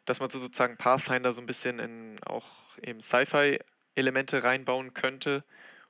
[0.05, 2.47] dass man so sozusagen Pathfinder so ein bisschen in auch
[2.81, 5.43] eben Sci-Fi-Elemente reinbauen könnte.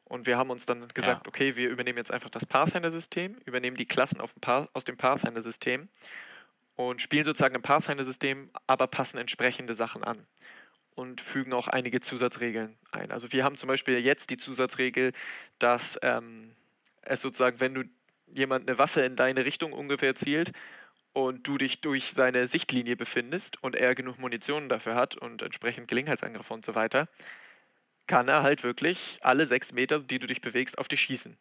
[0.04, 3.86] Und wir haben uns dann gesagt, okay, wir übernehmen jetzt einfach das Pathfinder-System, übernehmen die
[3.86, 5.88] Klassen dem aus dem Pathfinder-System
[6.76, 10.28] und spielen sozusagen im Pathfinder-System, aber passen entsprechende Sachen an
[10.96, 13.12] und fügen auch einige Zusatzregeln ein.
[13.12, 15.14] Also wir haben zum Beispiel jetzt die Zusatzregel,
[15.60, 16.56] dass ähm,
[17.02, 17.84] es sozusagen, wenn du
[18.28, 20.52] jemand eine Waffe in deine Richtung ungefähr zielt
[21.14, 25.88] und du dich durch seine Sichtlinie befindest und er genug Munition dafür hat und entsprechend
[25.88, 27.08] Gelegenheitsangriffe und so weiter,
[28.08, 31.38] kann er halt wirklich alle sechs Meter, die du dich bewegst, auf dich schießen.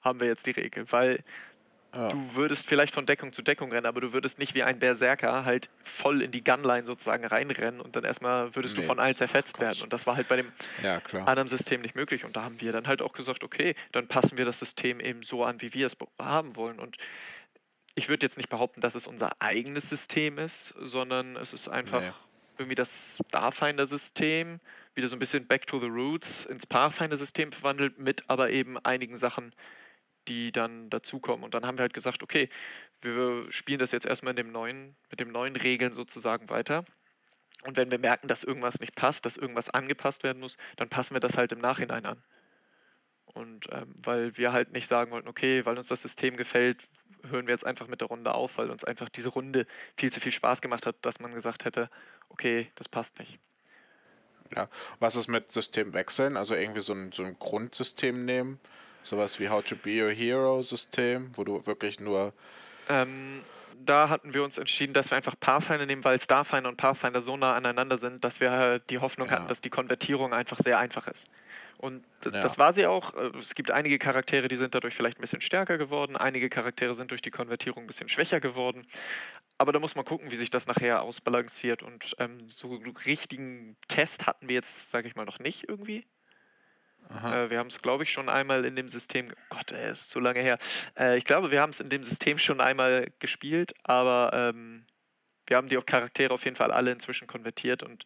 [0.00, 1.22] Haben wir jetzt die Regel, weil
[1.94, 2.08] Ja.
[2.10, 5.44] du würdest vielleicht von Deckung zu Deckung rennen, aber du würdest nicht wie ein Berserker
[5.44, 8.86] halt voll in die Gunline sozusagen reinrennen und dann erstmal würdest du Nee.
[8.86, 9.82] von allen zerfetzt werden.
[9.82, 10.50] Und das war halt bei dem
[10.82, 12.24] ja, anderen System nicht möglich.
[12.24, 15.22] Und da haben wir dann halt auch gesagt, okay, dann passen wir das System eben
[15.22, 16.78] so an, wie wir es be- haben wollen.
[16.78, 16.96] Und
[17.94, 22.00] ich würde jetzt nicht behaupten, dass es unser eigenes System ist, sondern es ist einfach
[22.00, 22.10] Nee.
[22.56, 24.60] irgendwie das Starfinder-System,
[24.94, 29.16] wieder so ein bisschen back to the roots ins Pathfinder-System verwandelt, mit aber eben einigen
[29.16, 29.52] Sachen,
[30.28, 31.44] die dann dazukommen.
[31.44, 32.48] Und dann haben wir halt gesagt, okay,
[33.00, 36.84] wir spielen das jetzt erstmal in dem neuen, mit dem neuen Regeln sozusagen weiter.
[37.64, 41.14] Und wenn wir merken, dass irgendwas nicht passt, dass irgendwas angepasst werden muss, dann passen
[41.14, 42.22] wir das halt im Nachhinein an.
[43.24, 46.88] Und ähm, weil wir halt nicht sagen wollten, okay, weil uns das System gefällt,
[47.24, 50.20] hören wir jetzt einfach mit der Runde auf, weil uns einfach diese Runde viel zu
[50.20, 51.88] viel Spaß gemacht hat, dass man gesagt hätte,
[52.28, 53.38] okay, das passt nicht.
[54.98, 56.36] Was ist mit Systemwechseln?
[56.36, 58.60] Also irgendwie so ein, so ein Grundsystem nehmen?
[59.04, 62.32] Sowas wie How to Be Your Hero System, wo du wirklich nur.
[62.88, 63.42] Ähm,
[63.84, 67.36] da hatten wir uns entschieden, dass wir einfach Pathfinder nehmen, weil Starfinder und Pathfinder so
[67.36, 69.34] nah aneinander sind, dass wir halt die Hoffnung Ja.
[69.34, 71.26] hatten, dass die Konvertierung einfach sehr einfach ist.
[71.78, 72.40] Und d- Ja.
[72.42, 73.14] das war sie auch.
[73.14, 76.94] Äh, Es gibt einige Charaktere, die sind dadurch vielleicht ein bisschen stärker geworden, einige Charaktere
[76.94, 78.86] sind durch die Konvertierung ein bisschen schwächer geworden.
[79.58, 81.82] Aber da muss man gucken, wie sich das nachher ausbalanciert.
[81.82, 86.04] Und ähm, so einen richtigen Test hatten wir jetzt, sage ich mal, noch nicht irgendwie.
[87.10, 89.32] Äh, wir haben es, glaube ich, schon einmal in dem System.
[89.50, 90.58] Gott, ey, ist so lange her.
[90.98, 94.86] Äh, ich glaube, wir haben es in dem System schon einmal gespielt, aber ähm,
[95.46, 98.04] wir haben die Charaktere auf jeden Fall alle inzwischen konvertiert und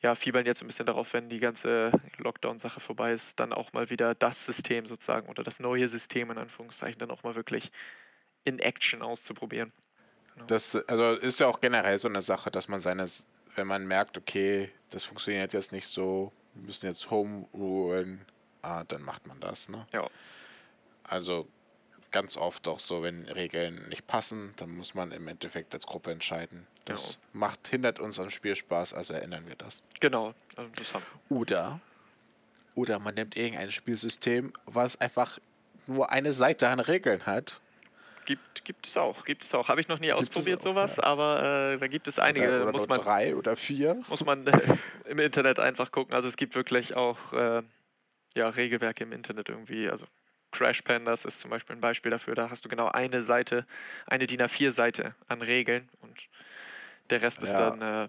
[0.00, 3.88] ja, fiebern jetzt ein bisschen darauf, wenn die ganze Lockdown-Sache vorbei ist, dann auch mal
[3.88, 7.72] wieder das System sozusagen oder das neue System in Anführungszeichen dann auch mal wirklich
[8.44, 9.72] in Action auszuprobieren.
[10.34, 10.46] Genau.
[10.46, 13.08] Das also ist ja auch generell so eine Sache, dass man seine,
[13.54, 18.24] wenn man merkt, okay, das funktioniert jetzt nicht so, wir müssen jetzt Home rulen,
[18.62, 19.86] ah, dann macht man das, ne?
[19.92, 20.08] Ja.
[21.02, 21.46] Also
[22.10, 26.12] ganz oft auch so, wenn Regeln nicht passen, dann muss man im Endeffekt als Gruppe
[26.12, 26.66] entscheiden.
[26.84, 27.16] Das Genau.
[27.32, 29.82] macht, hindert uns am Spielspaß, also erinnern wir das.
[30.00, 31.80] Genau, also das haben Oder,
[32.76, 35.38] oder man nimmt irgendein Spielsystem, was einfach
[35.88, 37.60] nur eine Seite an Regeln hat.
[38.24, 39.68] Gibt, gibt es auch, gibt es auch.
[39.68, 41.04] Habe ich noch nie Gibt ausprobiert, auch, sowas, ja.
[41.04, 42.48] aber äh, da gibt es einige.
[42.48, 44.00] oder oder muss man, drei oder vier.
[44.08, 46.14] muss man äh, im Internet einfach gucken.
[46.14, 47.62] Also es gibt wirklich auch äh,
[48.34, 49.88] ja, Regelwerke im Internet irgendwie.
[49.88, 50.06] Also
[50.52, 52.34] Crash Pandas ist zum Beispiel ein Beispiel dafür.
[52.34, 53.66] Da hast du genau eine Seite,
[54.06, 56.16] eine DIN A4-Seite an Regeln und
[57.10, 57.70] der Rest ist Ja.
[57.70, 57.82] dann.
[57.82, 58.08] Äh,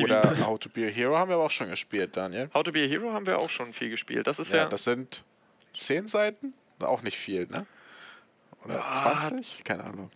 [0.00, 2.50] Oder How to Be a Hero haben wir aber auch schon gespielt, Daniel.
[2.54, 4.26] How to Be a Hero haben wir auch schon viel gespielt.
[4.26, 4.58] Das ist ja.
[4.60, 5.24] Ja, das sind
[5.74, 6.54] zehn Seiten?
[6.78, 7.66] Auch nicht viel, ne?
[8.64, 9.20] Oder Ah.
[9.28, 9.64] 20?
[9.64, 10.10] Keine Ahnung.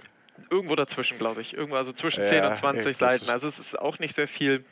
[0.50, 1.54] irgendwo dazwischen, glaube ich.
[1.54, 3.30] Irgendwo, also zwischen Ja, 10 und 20 irgendwo Seiten.
[3.30, 4.64] Also es ist auch nicht sehr viel.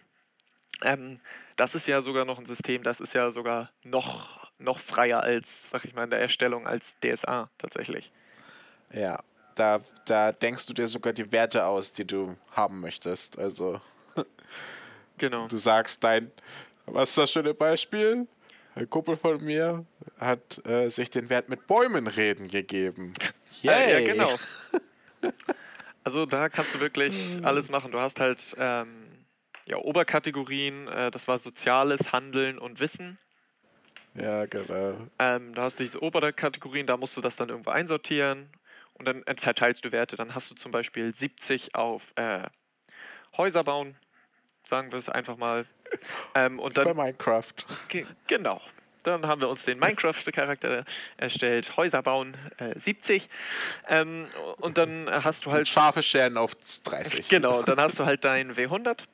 [0.82, 1.20] Ähm,
[1.56, 5.70] das ist ja sogar noch ein System, das ist ja sogar noch, noch freier als,
[5.70, 8.10] sag ich mal, in der Erstellung als DSA tatsächlich.
[8.92, 9.22] Ja,
[9.56, 13.38] da, da denkst du dir sogar die Werte aus, die du haben möchtest.
[13.38, 13.80] Also,
[15.18, 15.48] Genau.
[15.48, 16.30] du sagst dein,
[16.86, 18.26] was ist das schöne Beispiel?
[18.74, 19.84] Ein Kumpel von mir
[20.18, 23.12] hat äh, sich den Wert mit Bäumen reden gegeben.
[23.64, 24.04] Äh, ja, Yay.
[24.04, 24.38] genau.
[26.02, 27.92] Also da kannst du wirklich alles machen.
[27.92, 29.06] Du hast halt ähm,
[29.66, 33.18] ja, Oberkategorien, äh, das war soziales Handeln und Wissen.
[34.14, 35.06] Ja, genau.
[35.18, 38.48] Ähm, da hast du diese Oberkategorien, da musst du das dann irgendwo einsortieren
[38.94, 40.16] und dann verteilst du Werte.
[40.16, 42.44] Dann hast du zum Beispiel 70 auf äh,
[43.36, 43.94] Häuser bauen,
[44.64, 45.66] sagen wir es einfach mal.
[46.34, 47.52] Ähm, und Bei dann, Minecraft.
[47.88, 48.60] ge- genau,
[49.02, 50.84] dann haben wir uns den Minecraft-Charakter
[51.16, 53.28] erstellt, Häuser bauen äh, 70.
[53.88, 54.26] Ähm,
[54.58, 55.68] und dann hast du Halt halt.
[55.68, 56.52] scharfe Scheren auf
[56.84, 57.28] 30.
[57.28, 59.04] Genau, dann hast du halt dein W100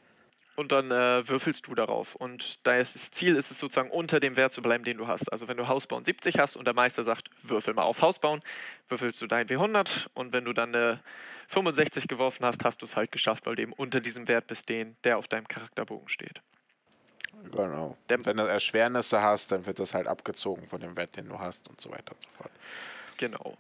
[0.57, 2.15] und dann äh, würfelst du darauf.
[2.15, 5.07] Und da ist das Ziel ist es sozusagen unter dem Wert zu bleiben, den du
[5.07, 5.31] hast.
[5.31, 8.43] Also wenn du Hausbauen 70 hast und der Meister sagt, würfel mal auf Hausbauen,
[8.89, 11.01] würfelst du dein W100 und wenn du dann eine
[11.49, 14.69] 65 geworfen hast, hast du es halt geschafft, weil du eben unter diesem Wert bist,
[14.69, 16.41] den, der auf deinem Charakterbogen steht.
[17.45, 17.97] Genau.
[18.09, 21.39] Der- Wenn du Erschwernisse hast, dann wird das halt abgezogen von dem Wert, den du
[21.39, 22.51] hast und so weiter und so fort.
[23.19, 23.57] Genau.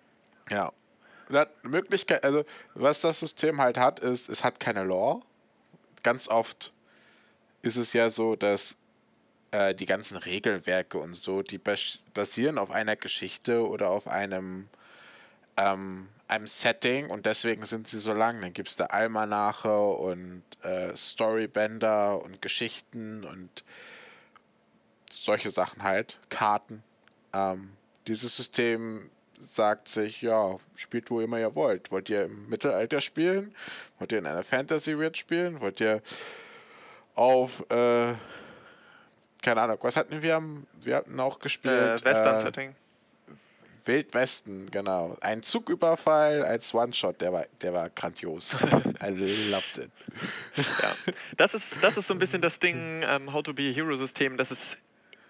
[0.51, 0.73] Ja.
[1.63, 5.23] Möglichkeit, also was das System halt hat, ist, es hat keine Lore.
[6.05, 6.73] Ganz oft
[7.63, 8.77] ist es ja so, dass
[9.51, 14.69] äh, die ganzen Regelwerke und so, die bas basieren auf einer Geschichte oder auf einem,
[15.57, 18.41] ähm, einem Setting und deswegen sind sie so lang.
[18.41, 23.65] Dann gibt es da Almanache und äh, Storybänder und Geschichten und
[25.11, 26.83] solche Sachen halt, Karten.
[27.33, 27.71] Ähm,
[28.07, 29.11] dieses System
[29.53, 31.91] sagt sich, ja, spielt wo immer ihr wollt.
[31.91, 33.55] Wollt ihr im Mittelalter spielen?
[33.99, 35.61] Wollt ihr in einer Fantasy-Welt spielen?
[35.61, 36.03] Wollt ihr
[37.15, 38.15] auf, äh,
[39.43, 40.43] keine Ahnung, was hatten wir?
[40.83, 42.03] Wir hatten auch gespielt.
[42.03, 42.75] Äh, Western-Setting.
[43.87, 45.17] Wildwesten, genau.
[45.21, 48.55] Ein Zugüberfall als One-Shot, der war, der war grandios.
[49.03, 49.11] I
[49.51, 49.91] loved it.
[50.57, 50.95] Ja.
[51.37, 54.37] Das ist, das ist so ein bisschen das Ding, ähm, How to be a Hero-System,
[54.37, 54.79] das ist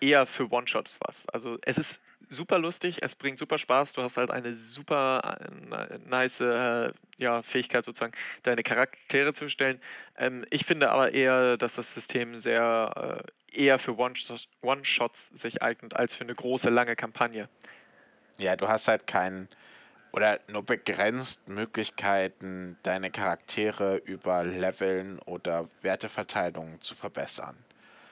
[0.01, 1.27] eher für One-Shots was.
[1.29, 5.55] Also es ist super lustig, es bringt super Spaß, du hast halt eine super äh,
[5.55, 9.81] ni- nice äh, ja, Fähigkeit sozusagen, deine Charaktere zu stellen.
[10.19, 15.63] Ähm, ich finde aber eher, dass das System sehr äh, eher für One-Shots One-Shots sich
[15.63, 17.49] eignet, als für eine große, lange Kampagne.
[18.39, 19.49] Ja, du hast halt keinen
[20.13, 27.57] oder nur begrenzt Möglichkeiten, deine Charaktere über Leveln oder Werteverteilungen zu verbessern.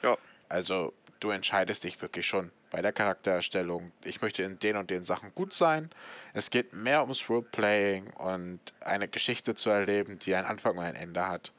[0.02, 0.18] Ja.
[0.48, 3.92] Also du entscheidest dich wirklich schon bei der Charaktererstellung.
[4.04, 5.90] Ich möchte in den und den Sachen gut sein.
[6.34, 10.96] Es geht mehr ums Roleplaying und eine Geschichte zu erleben, die einen Anfang und ein
[10.96, 11.52] Ende hat.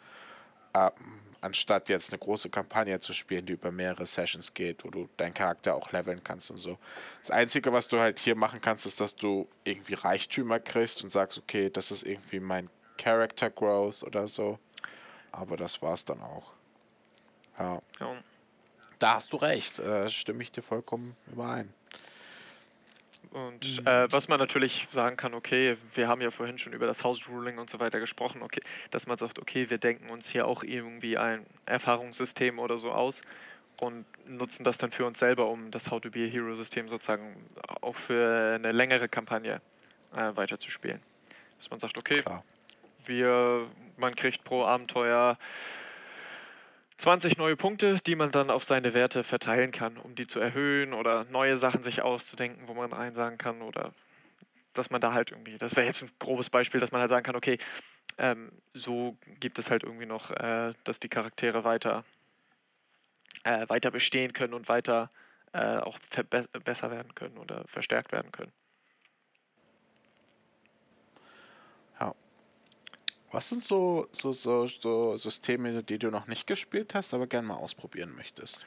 [0.75, 0.91] Ähm,
[1.45, 5.33] anstatt jetzt eine große Kampagne zu spielen, die über mehrere Sessions geht, wo du deinen
[5.35, 6.77] Charakter auch leveln kannst und so.
[7.21, 11.11] Das Einzige, was du halt hier machen kannst, ist, dass du irgendwie Reichtümer kriegst und
[11.11, 14.57] sagst, okay, das ist irgendwie mein Character Growth oder so.
[15.31, 16.53] Aber das war's dann auch.
[17.59, 18.23] Ja, Ja.
[18.99, 21.73] da hast du recht, äh, stimme ich dir vollkommen überein.
[23.35, 23.85] Und Mhm.
[23.85, 27.27] äh, was man natürlich sagen kann, okay, wir haben ja vorhin schon über das House
[27.27, 30.63] Ruling und so weiter gesprochen, okay, dass man sagt, okay, wir denken uns hier auch
[30.63, 33.19] irgendwie ein Erfahrungssystem oder so aus
[33.75, 36.87] und nutzen das dann für uns selber, um das How to Be a Hero System
[36.87, 37.35] sozusagen
[37.81, 39.59] auch für eine längere Kampagne
[40.15, 41.01] äh, weiterzuspielen.
[41.57, 42.45] Dass man sagt, okay, Klar.
[43.05, 43.67] wir,
[43.97, 45.37] man kriegt pro Abenteuer
[46.97, 50.93] 20 neue Punkte, die man dann auf seine Werte verteilen kann, um die zu erhöhen
[50.93, 53.93] oder neue Sachen sich auszudenken, wo man einsagen kann oder
[54.73, 57.23] dass man da halt irgendwie, das wäre jetzt ein grobes Beispiel, dass man halt sagen
[57.23, 57.57] kann, okay,
[58.17, 62.05] ähm, so gibt es halt irgendwie noch, äh, dass die Charaktere weiter,
[63.43, 65.11] äh, weiter bestehen können und weiter
[65.53, 65.99] äh, auch
[66.63, 68.51] besser werden können oder verstärkt werden können.
[73.35, 77.49] Was sind so, so, so, so Systeme, die du noch nicht gespielt hast, aber gerne
[77.49, 78.65] mal ausprobieren möchtest?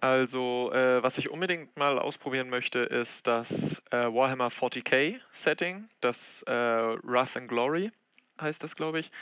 [0.00, 6.42] Also, äh, was ich unbedingt mal ausprobieren möchte, ist das äh, Warhammer 40k Setting, das
[6.48, 7.92] äh, Wrath and Glory
[8.40, 9.12] heißt das, glaube ich,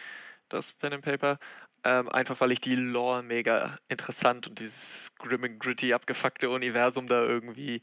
[0.48, 1.38] das Pen and Paper.
[1.84, 7.06] Ähm, einfach weil ich die Lore mega interessant und dieses grim and gritty abgefuckte Universum
[7.06, 7.82] da irgendwie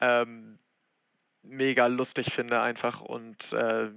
[0.00, 0.58] ähm,
[1.44, 3.90] mega lustig finde einfach und äh,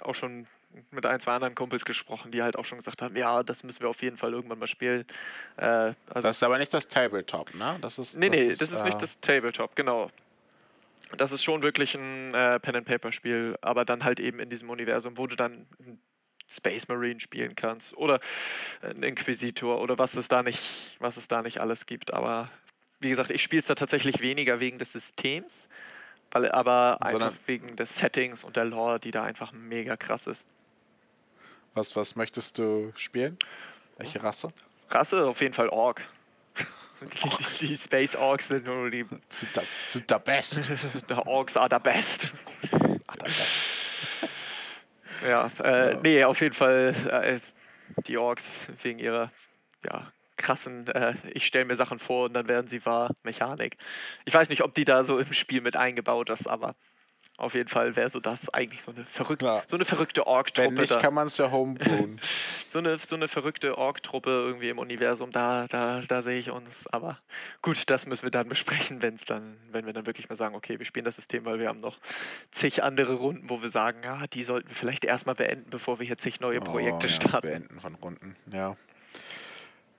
[0.00, 0.46] auch schon
[0.90, 3.80] mit ein, zwei anderen Kumpels gesprochen, die halt auch schon gesagt haben, ja, das müssen
[3.80, 5.06] wir auf jeden Fall irgendwann mal spielen.
[5.56, 7.78] Äh, also das ist aber nicht das Tabletop, ne?
[7.80, 8.84] Das ist, nee, das nee, ist, das ist äh...
[8.84, 10.10] nicht das Tabletop, genau.
[11.16, 15.26] Das ist schon wirklich ein äh, Pen-and-Paper-Spiel, aber dann halt eben in diesem Universum, wo
[15.26, 15.66] du dann
[16.48, 18.20] Space Marine spielen kannst oder
[18.82, 22.12] ein Inquisitor oder was es da nicht, was es da nicht alles gibt.
[22.12, 22.50] Aber
[23.00, 25.68] wie gesagt, ich spiele es da tatsächlich weniger wegen des Systems,
[26.30, 30.26] weil, aber Sondern einfach wegen des Settings und der Lore, die da einfach mega krass
[30.26, 30.44] ist.
[31.76, 33.38] Was, was möchtest du spielen?
[33.98, 34.48] Welche Rasse?
[34.88, 36.02] Rasse auf jeden Fall Ork.
[37.60, 39.04] Die, die, Space Orks sind nur die.
[39.28, 40.54] Sind the, sind the best.
[41.08, 42.32] the Orks are the best.
[42.72, 43.40] Are the best.
[45.26, 46.00] Ja, äh, ja.
[46.02, 48.52] nee, auf jeden Fall äh, die Orks
[48.82, 49.32] wegen ihrer
[49.82, 53.78] ja, krassen, äh, ich stelle mir Sachen vor und dann werden sie wahr, Mechanik.
[54.26, 56.74] Ich weiß nicht, ob die da so im Spiel mit eingebaut ist, aber
[57.38, 59.62] auf jeden Fall wäre so das eigentlich so eine verrückte, ja.
[59.66, 60.68] so eine verrückte Ork-Truppe.
[60.68, 61.00] Wenn nicht, da.
[61.00, 62.20] kann man es ja homebrewen.
[62.68, 66.86] so, eine, so eine verrückte Ork-Truppe irgendwie im Universum, da, da, da sehe ich uns.
[66.88, 67.18] Aber
[67.60, 70.54] gut, das müssen wir dann besprechen, wenn es dann, wenn wir dann wirklich mal sagen,
[70.54, 71.98] okay, wir spielen das System, weil wir haben noch
[72.52, 76.06] zig andere Runden, wo wir sagen, ja, die sollten wir vielleicht erstmal beenden, bevor wir
[76.06, 77.48] hier zig neue Projekte oh, ja, starten.
[77.48, 78.76] Beenden von Runden, ja.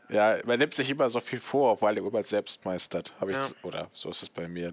[0.10, 3.14] Ja, man nimmt sich immer so viel vor, weil er immer selbst meistert.
[3.20, 3.50] Hab ich ja.
[3.64, 4.72] oder so ist es bei mir.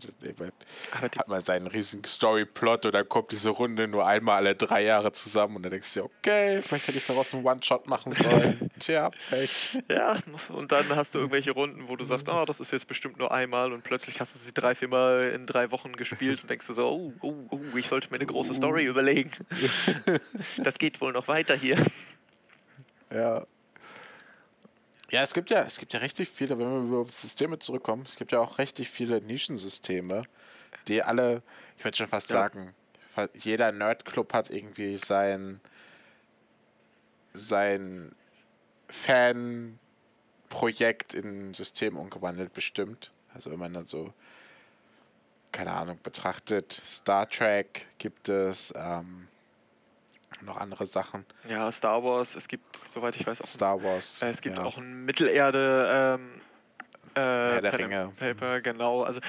[0.92, 5.12] Hat man seinen riesigen Storyplot und dann kommt diese Runde nur einmal alle drei Jahre
[5.12, 8.70] zusammen und dann denkst du dir, okay, vielleicht hätte ich daraus einen One-Shot machen sollen.
[8.78, 9.76] Tja, Pech.
[9.88, 10.18] Ja,
[10.50, 13.32] und dann hast du irgendwelche Runden, wo du sagst, oh, das ist jetzt bestimmt nur
[13.32, 16.68] einmal und plötzlich hast du sie drei, vier Mal in drei Wochen gespielt und denkst
[16.68, 18.90] du so, oh, oh, oh ich sollte mir eine große Story uh.
[18.90, 19.32] überlegen.
[20.58, 21.84] das geht wohl noch weiter hier.
[23.10, 23.44] Ja,
[25.14, 28.16] ja, es gibt ja, es gibt ja richtig viele, wenn wir über Systeme zurückkommen, es
[28.16, 30.24] gibt ja auch richtig viele Nischensysteme,
[30.88, 31.40] die alle,
[31.78, 32.36] ich würde schon fast ja.
[32.36, 32.74] sagen,
[33.34, 35.60] jeder Nerdclub hat irgendwie sein
[37.32, 38.12] sein
[40.48, 43.12] Fanprojekt in ein System umgewandelt, bestimmt.
[43.32, 44.12] Also wenn man dann so,
[45.52, 49.28] keine Ahnung, betrachtet, Star Trek gibt es, ähm,
[50.42, 51.24] noch andere Sachen.
[51.48, 54.20] Ja, Star Wars, es gibt, soweit ich weiß, auch Star Wars.
[54.22, 54.64] Äh, es gibt ja.
[54.64, 56.40] auch ein Mittelerde ähm,
[57.14, 58.12] äh, Herr der Ringe.
[58.16, 59.02] Paper, genau.
[59.02, 59.20] Also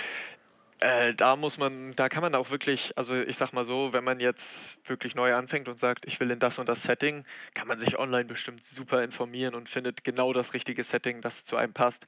[0.79, 4.03] äh, da muss man, da kann man auch wirklich, also ich sag mal so, wenn
[4.03, 7.67] man jetzt wirklich neu anfängt und sagt, ich will in das und das Setting, kann
[7.67, 11.73] man sich online bestimmt super informieren und findet genau das richtige Setting, das zu einem
[11.73, 12.07] passt.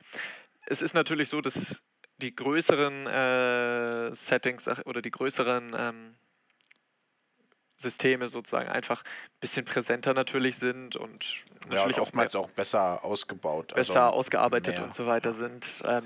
[0.66, 1.82] Es ist natürlich so, dass
[2.18, 6.16] die größeren äh, Settings oder die größeren ähm,
[7.78, 11.26] Systeme sozusagen einfach ein bisschen präsenter natürlich sind und
[11.70, 13.74] natürlich ja, auch, mehr, auch besser ausgebaut.
[13.76, 14.84] Besser also ausgearbeitet mehr.
[14.84, 15.84] und so weiter sind.
[15.86, 16.04] Ähm,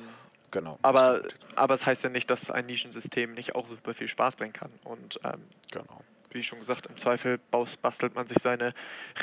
[0.51, 0.77] genau.
[0.81, 1.23] Aber,
[1.55, 4.71] aber es heißt ja nicht, dass ein Nischensystem nicht auch super viel Spaß bringen kann.
[4.83, 5.41] Und ähm,
[5.71, 6.01] genau.
[6.31, 8.73] wie schon gesagt, im Zweifel bastelt man sich seine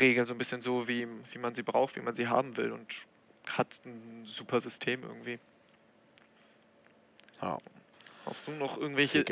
[0.01, 2.72] Regeln so ein bisschen so, wie, wie man sie braucht, wie man sie haben will
[2.72, 2.86] und
[3.46, 5.38] hat ein super System irgendwie.
[7.42, 7.59] Ja.
[8.24, 9.24] Hast du noch irgendwelche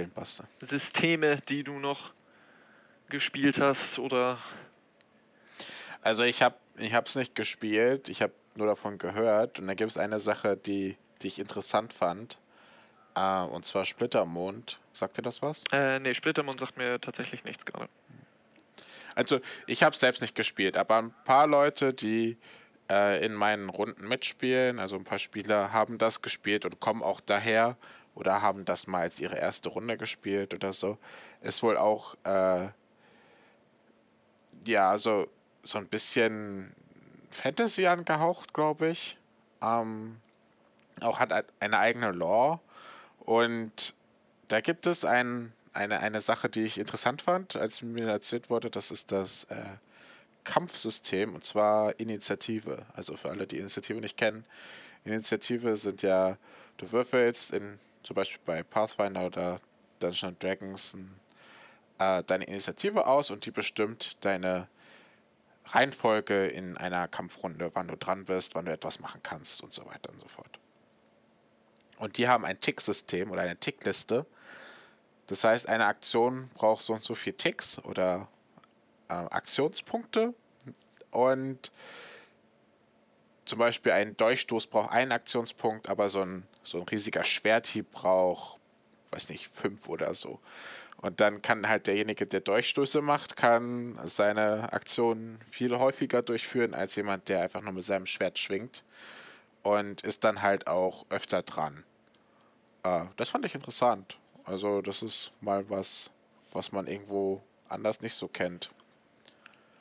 [0.60, 2.12] Systeme, die du noch
[3.08, 4.38] gespielt hast oder?
[6.02, 9.74] Also ich habe ich habe es nicht gespielt, ich habe nur davon gehört und da
[9.74, 12.38] gibt es eine Sache, die, die ich interessant fand.
[13.18, 14.78] Uh, und zwar Splittermond.
[14.92, 15.64] Sagt dir das was?
[15.72, 17.88] Äh, nee, Splittermond sagt mir tatsächlich nichts gerade.
[19.14, 22.36] Also, ich habe selbst nicht gespielt, aber ein paar Leute, die
[22.90, 27.22] äh, in meinen Runden mitspielen, also ein paar Spieler, haben das gespielt und kommen auch
[27.22, 27.78] daher
[28.14, 30.98] oder haben das mal als ihre erste Runde gespielt oder so.
[31.40, 32.68] Ist wohl auch äh,
[34.64, 35.28] ja, also
[35.64, 36.72] so ein bisschen
[37.30, 39.16] Fantasy angehaucht, glaube ich.
[39.62, 40.16] Ähm,
[41.00, 42.60] auch hat eine eigene Lore.
[43.20, 43.94] Und
[44.48, 48.70] da gibt es ein, eine, eine Sache, die ich interessant fand, als mir erzählt wurde,
[48.70, 49.64] das ist das äh,
[50.44, 52.86] Kampfsystem, und zwar Initiative.
[52.94, 54.44] Also für alle, die Initiative nicht kennen.
[55.04, 56.38] Initiative sind ja,
[56.78, 59.60] du würfelst in, zum Beispiel bei Pathfinder oder
[60.00, 61.10] Dungeons Dragons ein
[61.98, 64.68] äh, deine Initiative aus und die bestimmt deine
[65.66, 69.84] Reihenfolge in einer Kampfrunde, wann du dran bist, wann du etwas machen kannst und so
[69.86, 70.58] weiter und so fort.
[71.98, 74.26] Und die haben ein Tick-System oder eine Tickliste.
[75.26, 78.28] Das heißt, eine Aktion braucht so und so viel Ticks oder
[79.08, 80.34] äh, Aktionspunkte.
[81.10, 81.72] Und
[83.46, 88.58] zum Beispiel ein Durchstoß braucht einen Aktionspunkt, aber so ein, so ein riesiger Schwerthieb braucht,
[89.12, 90.40] weiß nicht, fünf oder so.
[91.02, 96.96] Und dann kann halt derjenige, der Durchstöße macht, kann seine Aktionen viel häufiger durchführen als
[96.96, 98.82] jemand, der einfach nur mit seinem Schwert schwingt.
[99.62, 101.84] Und ist dann halt auch öfter dran.
[102.84, 104.16] Äh, das fand ich interessant.
[104.44, 106.10] Also das ist mal was,
[106.52, 108.70] was man irgendwo anders nicht so kennt.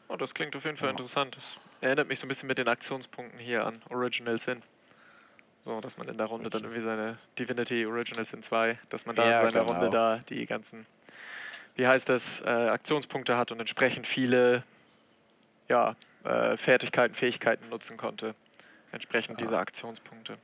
[0.08, 0.92] Oh, das klingt auf jeden Fall Ja.
[0.92, 1.36] interessant.
[1.38, 4.64] Das erinnert mich so ein bisschen mit den Aktionspunkten hier an Original Sin.
[5.64, 9.16] So, dass man in der Runde dann irgendwie seine Divinity Original Sin 2, dass man
[9.16, 9.72] da Ja, in seiner genau.
[9.74, 10.86] Runde da die ganzen,
[11.76, 14.64] wie heißt das, äh, Aktionspunkte hat und entsprechend viele
[15.68, 18.36] ja, äh, Fertigkeiten, Fähigkeiten nutzen konnte.
[18.92, 19.48] Entsprechend Ja.
[19.48, 20.38] dieser Aktionspunkte.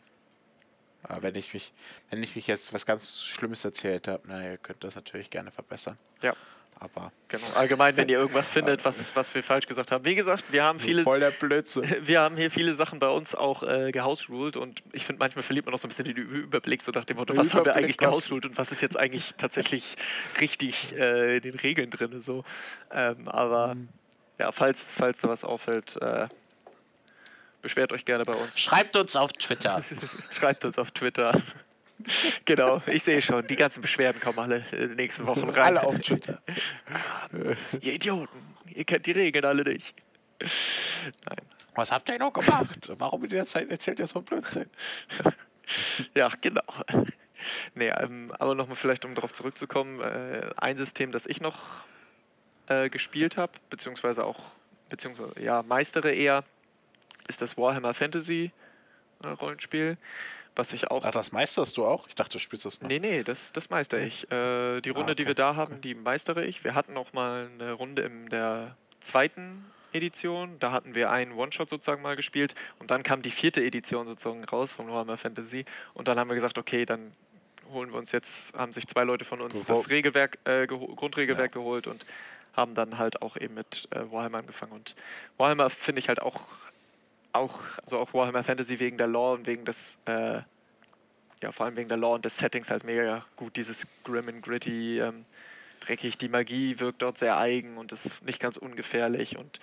[1.04, 1.74] Aber wenn ich mich,
[2.10, 5.52] wenn ich mich jetzt was ganz Schlimmes erzählt habe, na, ihr könnt das natürlich gerne
[5.52, 5.98] verbessern.
[6.22, 6.36] Ja.
[6.84, 7.46] Aber Genau.
[7.54, 10.04] Allgemein, wenn ihr irgendwas findet, was, was wir falsch gesagt haben.
[10.04, 11.04] Wie gesagt, wir haben vieles.
[11.04, 11.84] voll der Blödsinn.
[12.08, 15.66] Wir haben hier viele Sachen bei uns auch äh, gehousruled und ich finde, manchmal verliert
[15.68, 17.72] man noch so ein bisschen den Überblick, so nach dem Motto, Der was haben wir
[17.72, 19.96] Überblick, eigentlich gehousruled und was ist jetzt eigentlich tatsächlich
[20.42, 22.20] richtig äh, in den Regeln drin.
[22.22, 22.44] So.
[22.92, 23.90] Ähm, aber Mhm.
[24.40, 26.28] ja, falls, falls da was auffällt, äh,
[27.62, 28.60] beschwert euch gerne bei uns.
[28.60, 29.84] Schreibt uns auf Twitter.
[30.32, 31.40] Schreibt uns auf Twitter.
[32.45, 35.78] genau, ich sehe schon, die ganzen Beschwerden kommen alle in den nächsten Wochen rein.
[35.78, 36.41] Alle auf Twitter.
[37.82, 39.95] Ihr Idioten, ihr kennt die Regeln alle nicht.
[40.39, 41.47] Nein.
[41.76, 42.91] Was habt ihr noch gemacht?
[42.97, 44.70] Warum in der Zeit erzählt ihr so Blödsinn?
[46.16, 46.64] Ja, genau.
[47.76, 51.60] Nee, ähm, aber nochmal vielleicht, um darauf zurückzukommen, äh, ein System, das ich noch
[52.68, 54.43] äh, gespielt habe, beziehungsweise auch,
[54.89, 56.43] beziehungsweise, ja, meistere eher,
[57.30, 58.52] ist das Warhammer Fantasy
[59.24, 59.97] äh, Rollenspiel,
[60.56, 61.06] was ich auch...
[61.06, 62.08] Ach, das meisterst du auch?
[62.08, 62.89] Ich dachte, du spielst das noch.
[62.89, 64.30] Nee, nee, das, das meistere ich.
[64.32, 65.30] Äh, die Runde, die okay.
[65.30, 66.64] wir da haben, die meistere ich.
[66.64, 70.60] Wir hatten auch mal eine Runde in der zweiten Edition.
[70.60, 72.56] Da hatten wir einen One-Shot sozusagen mal gespielt.
[72.80, 75.66] Und dann kam die vierte Edition sozusagen raus von Warhammer Fantasy.
[75.93, 77.14] Und dann haben wir gesagt, okay, dann
[77.72, 81.54] holen wir uns jetzt, haben sich zwei Leute von uns Bevor- das Regelwerk, äh, Grundregelwerk
[81.54, 82.06] geholt und
[82.54, 84.74] haben dann halt auch eben mit äh, Warhammer angefangen.
[84.74, 84.95] Und
[85.38, 86.41] Warhammer finde ich halt auch,
[87.34, 90.42] auch, also auch Warhammer Fantasy wegen der Lore und wegen des, äh,
[91.42, 93.56] ja, vor allem wegen der Lore und des Settings halt mega gut.
[93.56, 95.26] Dieses grim and gritty, ähm,
[95.80, 96.18] dreckig.
[96.18, 99.60] Die Magie wirkt dort sehr eigen und ist nicht ganz ungefährlich und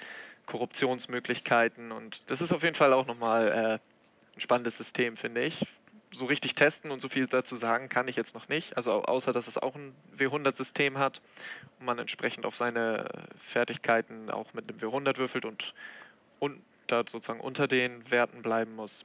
[0.47, 1.93] Korruptionsmöglichkeiten.
[1.93, 5.67] Und das ist auf jeden Fall auch nochmal äh, ein spannendes System, finde ich.
[6.11, 8.77] So richtig testen und so viel dazu sagen kann ich jetzt noch nicht.
[8.77, 11.21] Also au- außer, dass es auch ein W100-System hat
[11.79, 13.09] und man entsprechend auf seine
[13.39, 15.75] Fertigkeiten auch mit einem W100 würfelt und,
[16.39, 19.05] und da sozusagen unter den Werten bleiben muss.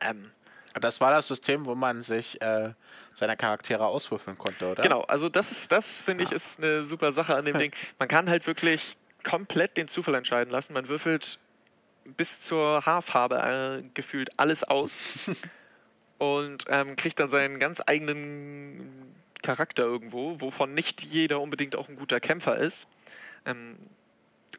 [0.00, 0.30] Ähm,
[0.74, 2.72] Das war das System, wo man sich äh,
[3.14, 4.82] seine Charaktere auswürfeln konnte, oder?
[4.82, 6.36] Genau, also das ist, das finde ich, Ja.
[6.36, 7.72] ist eine super Sache an dem Ding.
[7.98, 10.72] Man kann halt wirklich komplett den Zufall entscheiden lassen.
[10.72, 11.38] Man würfelt
[12.04, 15.02] bis zur Haarfarbe äh, gefühlt alles aus
[16.18, 21.96] und ähm, kriegt dann seinen ganz eigenen Charakter irgendwo, wovon nicht jeder unbedingt auch ein
[21.96, 22.86] guter Kämpfer ist.
[23.44, 23.76] Ähm,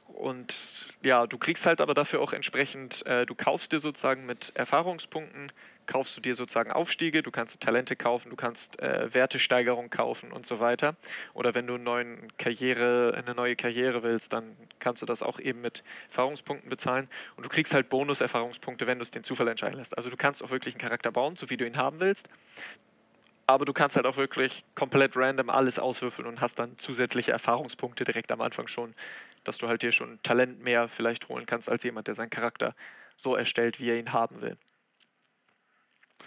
[0.08, 0.56] und
[1.02, 5.52] ja, du kriegst halt aber dafür auch entsprechend, äh, du kaufst dir sozusagen mit Erfahrungspunkten,
[5.86, 10.46] kaufst du dir sozusagen Aufstiege, du kannst Talente kaufen, du kannst äh, Wertesteigerung kaufen und
[10.46, 10.96] so weiter.
[11.34, 11.78] Oder wenn du
[12.38, 17.10] Karriere, eine neue Karriere willst, dann kannst du das auch eben mit Erfahrungspunkten bezahlen.
[17.36, 19.98] Und du kriegst halt Bonus-Erfahrungspunkte, wenn du es den Zufall entscheiden lässt.
[19.98, 22.30] Also du kannst auch wirklich einen Charakter bauen, so wie du ihn haben willst.
[23.46, 28.06] Aber du kannst halt auch wirklich komplett random alles auswürfeln und hast dann zusätzliche Erfahrungspunkte
[28.06, 28.94] direkt am Anfang schon,
[29.44, 32.76] dass du halt dir schon Talent mehr vielleicht holen kannst als jemand, der seinen Charakter
[33.18, 34.58] so erstellt, wie er ihn haben will.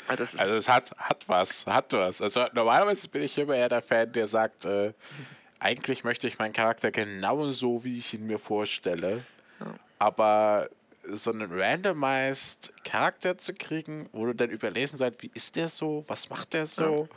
[0.08, 2.20] Also es hat, hat was, hat was.
[2.20, 4.92] Also normalerweise bin ich immer eher der Fan, der sagt, äh,
[5.58, 9.24] eigentlich möchte ich meinen Charakter genauso, wie ich ihn mir vorstelle.
[9.60, 9.74] Ja.
[9.98, 10.68] Aber
[11.12, 16.04] so einen randomized Charakter zu kriegen, wo du dann überlesen seid, wie ist der so,
[16.08, 17.08] was macht der so,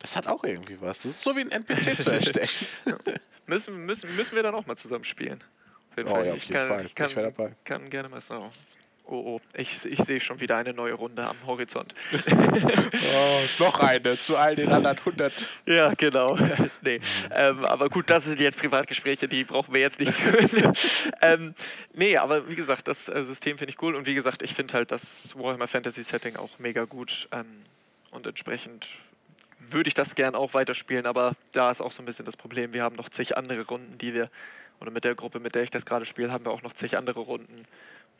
[0.00, 0.98] das hat auch irgendwie was.
[0.98, 2.48] Das ist so wie ein NPC zu erstellen.
[3.46, 5.42] müssen, müssen, müssen wir dann auch mal zusammen spielen.
[5.90, 6.26] Auf jeden Oh Fall.
[6.26, 6.86] ja, auf ich jeden kann, Fall.
[6.86, 7.54] Ich kann, Ich dabei.
[7.64, 8.50] kann gerne mal so.
[9.06, 11.94] Oh, oh, ich, ich sehe schon wieder eine neue Runde am Horizont.
[12.12, 15.32] oh, noch eine zu all den anderen 100.
[15.66, 16.38] Ja, genau.
[16.80, 17.00] nee.
[17.30, 20.72] Ähm, aber gut, das sind jetzt Privatgespräche, die brauchen wir jetzt nicht führen.
[21.20, 21.54] ähm,
[21.92, 23.94] nee, aber wie gesagt, das äh, System finde ich cool.
[23.94, 27.28] Und wie gesagt, ich finde halt das Warhammer Fantasy Setting auch mega gut.
[27.30, 27.64] Ähm,
[28.10, 28.88] und entsprechend
[29.58, 31.04] würde ich das gern auch weiterspielen.
[31.04, 33.98] Aber da ist auch so ein bisschen das Problem, wir haben noch zig andere Runden,
[33.98, 34.30] die wir,
[34.80, 36.96] oder mit der Gruppe, mit der ich das gerade spiele, haben wir auch noch zig
[36.96, 37.66] andere Runden,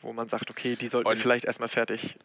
[0.01, 2.17] wo man sagt, okay, die sollten wir vielleicht erstmal fertig,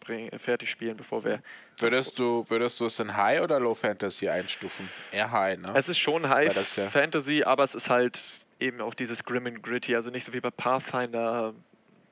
[0.00, 1.42] bringen, fertig spielen, bevor wir
[1.78, 4.88] Würdest du, würdest du es in High oder Low Fantasy einstufen?
[5.12, 5.72] Eher High, ne?
[5.74, 8.20] Es ist schon High ja- Fantasy, aber es ist halt
[8.60, 11.54] eben auch dieses Grim and Gritty, also nicht so wie bei Pathfinder,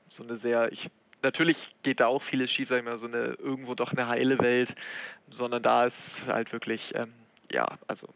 [0.09, 0.89] so eine sehr, ich,
[1.21, 4.39] natürlich geht da auch vieles schief, sag ich mal, so eine irgendwo doch eine heile
[4.39, 4.75] Welt,
[5.29, 7.13] sondern da ist halt wirklich, ähm,
[7.51, 8.07] ja, also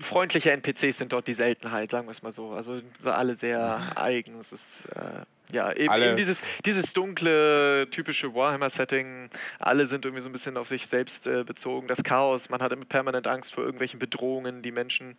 [0.00, 2.50] freundliche NPCs sind dort die Seltenheit, sagen wir es mal so.
[2.52, 4.38] Also alle sehr eigen.
[4.40, 9.28] Es ist äh, ja eben, eben, dieses, dieses dunkle, typische Warhammer-Setting.
[9.58, 11.88] Alle sind irgendwie so ein bisschen auf sich selbst äh, bezogen.
[11.88, 14.62] Das Chaos, man hat immer permanent Angst vor irgendwelchen Bedrohungen.
[14.62, 15.16] Die Menschen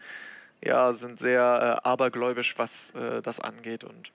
[0.63, 3.84] ja, sind sehr äh, abergläubisch, was äh, das angeht.
[3.84, 4.11] Und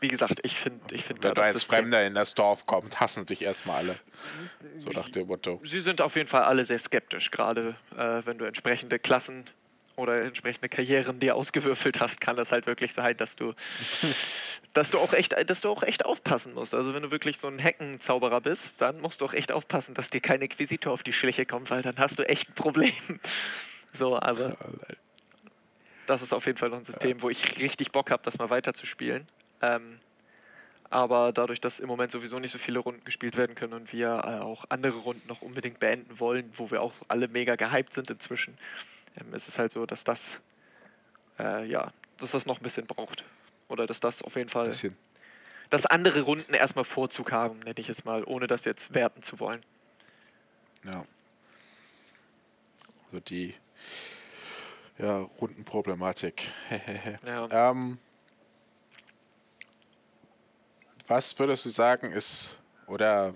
[0.00, 3.26] wie gesagt, ich finde, ich finde, wenn da als Fremder in das Dorf kommt, hassen
[3.26, 3.96] sich erstmal alle.
[4.78, 5.60] So nach dem Motto.
[5.62, 9.44] Sie sind auf jeden Fall alle sehr skeptisch, gerade äh, wenn du entsprechende Klassen
[9.96, 13.52] oder entsprechende Karrieren dir ausgewürfelt hast, kann das halt wirklich sein, dass du,
[14.72, 16.74] dass du auch echt, dass du auch echt aufpassen musst.
[16.74, 20.08] Also wenn du wirklich so ein Heckenzauberer bist, dann musst du auch echt aufpassen, dass
[20.08, 22.92] dir kein Inquisitor auf die Schliche kommt, weil dann hast du echt ein Problem.
[23.92, 24.56] So, aber
[26.06, 28.50] das ist auf jeden Fall noch ein System, wo ich richtig Bock habe, das mal
[28.50, 29.26] weiterzuspielen.
[29.60, 30.00] Ähm,
[30.88, 34.08] aber dadurch, dass im Moment sowieso nicht so viele Runden gespielt werden können und wir
[34.08, 38.10] äh, auch andere Runden noch unbedingt beenden wollen, wo wir auch alle mega gehypt sind
[38.10, 38.58] inzwischen,
[39.16, 40.40] ähm, ist es halt so, dass das
[41.40, 43.24] äh, ja, dass das noch ein bisschen braucht.
[43.68, 44.68] Oder dass das auf jeden Fall.
[44.68, 44.96] Bisschen.
[45.70, 49.38] Dass andere Runden erstmal Vorzug haben, nenne ich es mal, ohne das jetzt werten zu
[49.38, 49.62] wollen.
[50.84, 51.04] Ja.
[53.06, 53.54] Also die
[54.98, 56.48] ja, Rundenproblematik.
[57.26, 57.70] ja.
[57.70, 57.98] ähm,
[61.10, 62.56] was würdest du sagen ist,
[62.86, 63.34] oder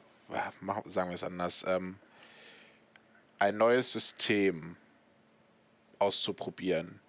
[0.87, 1.97] sagen wir es anders, ähm,
[3.41, 4.77] ein neues System
[5.99, 7.01] auszuprobieren?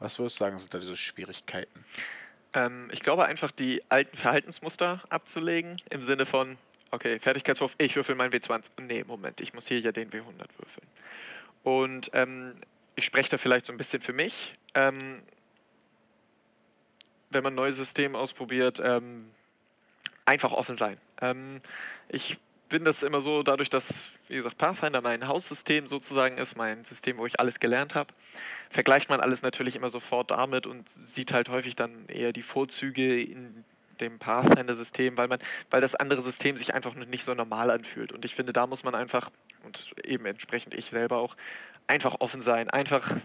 [0.00, 1.84] Was würdest du sagen, sind da diese Schwierigkeiten?
[2.52, 6.58] Ähm, ich glaube einfach, die alten Verhaltensmuster abzulegen, im Sinne von,
[6.90, 8.82] okay, Fertigkeitswurf, ich würfel mein W20.
[8.82, 10.86] Nee, Moment, ich muss hier ja den W100 würfeln.
[11.62, 12.56] Und ähm,
[12.96, 14.56] ich spreche da vielleicht so ein bisschen für mich.
[14.74, 15.22] Ähm,
[17.30, 19.30] wenn man ein neues System ausprobiert, ähm,
[20.26, 20.98] einfach offen sein.
[21.20, 21.60] Ähm,
[22.08, 26.84] ich bin das immer so, dadurch, dass, wie gesagt, Pathfinder mein Haussystem sozusagen ist, mein
[26.84, 28.12] System, wo ich alles gelernt habe,
[28.70, 33.22] vergleicht man alles natürlich immer sofort damit und sieht halt häufig dann eher die Vorzüge
[33.22, 33.64] in
[34.00, 35.38] dem Pathfinder-System, weil
[35.70, 38.12] weil das andere System sich einfach nicht so normal anfühlt.
[38.12, 39.30] Und ich finde, da muss man einfach,
[39.64, 41.36] und eben entsprechend ich selber auch,
[41.86, 43.16] einfach offen sein, einfach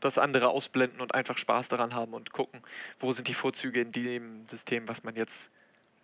[0.00, 2.60] das andere ausblenden und einfach Spaß daran haben und gucken,
[3.00, 5.50] wo sind die Vorzüge in dem System, was man jetzt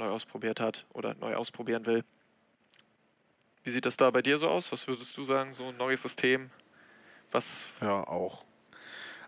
[0.01, 2.05] neu ausprobiert hat oder neu ausprobieren will.
[3.63, 4.73] Wie sieht das da bei dir so aus?
[4.73, 6.51] Was würdest du sagen, so ein neues System?
[7.31, 7.65] Was?
[7.81, 8.45] Ja, auch.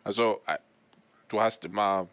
[0.05, 0.59] Also, äh,
[1.29, 2.09] du hast immer,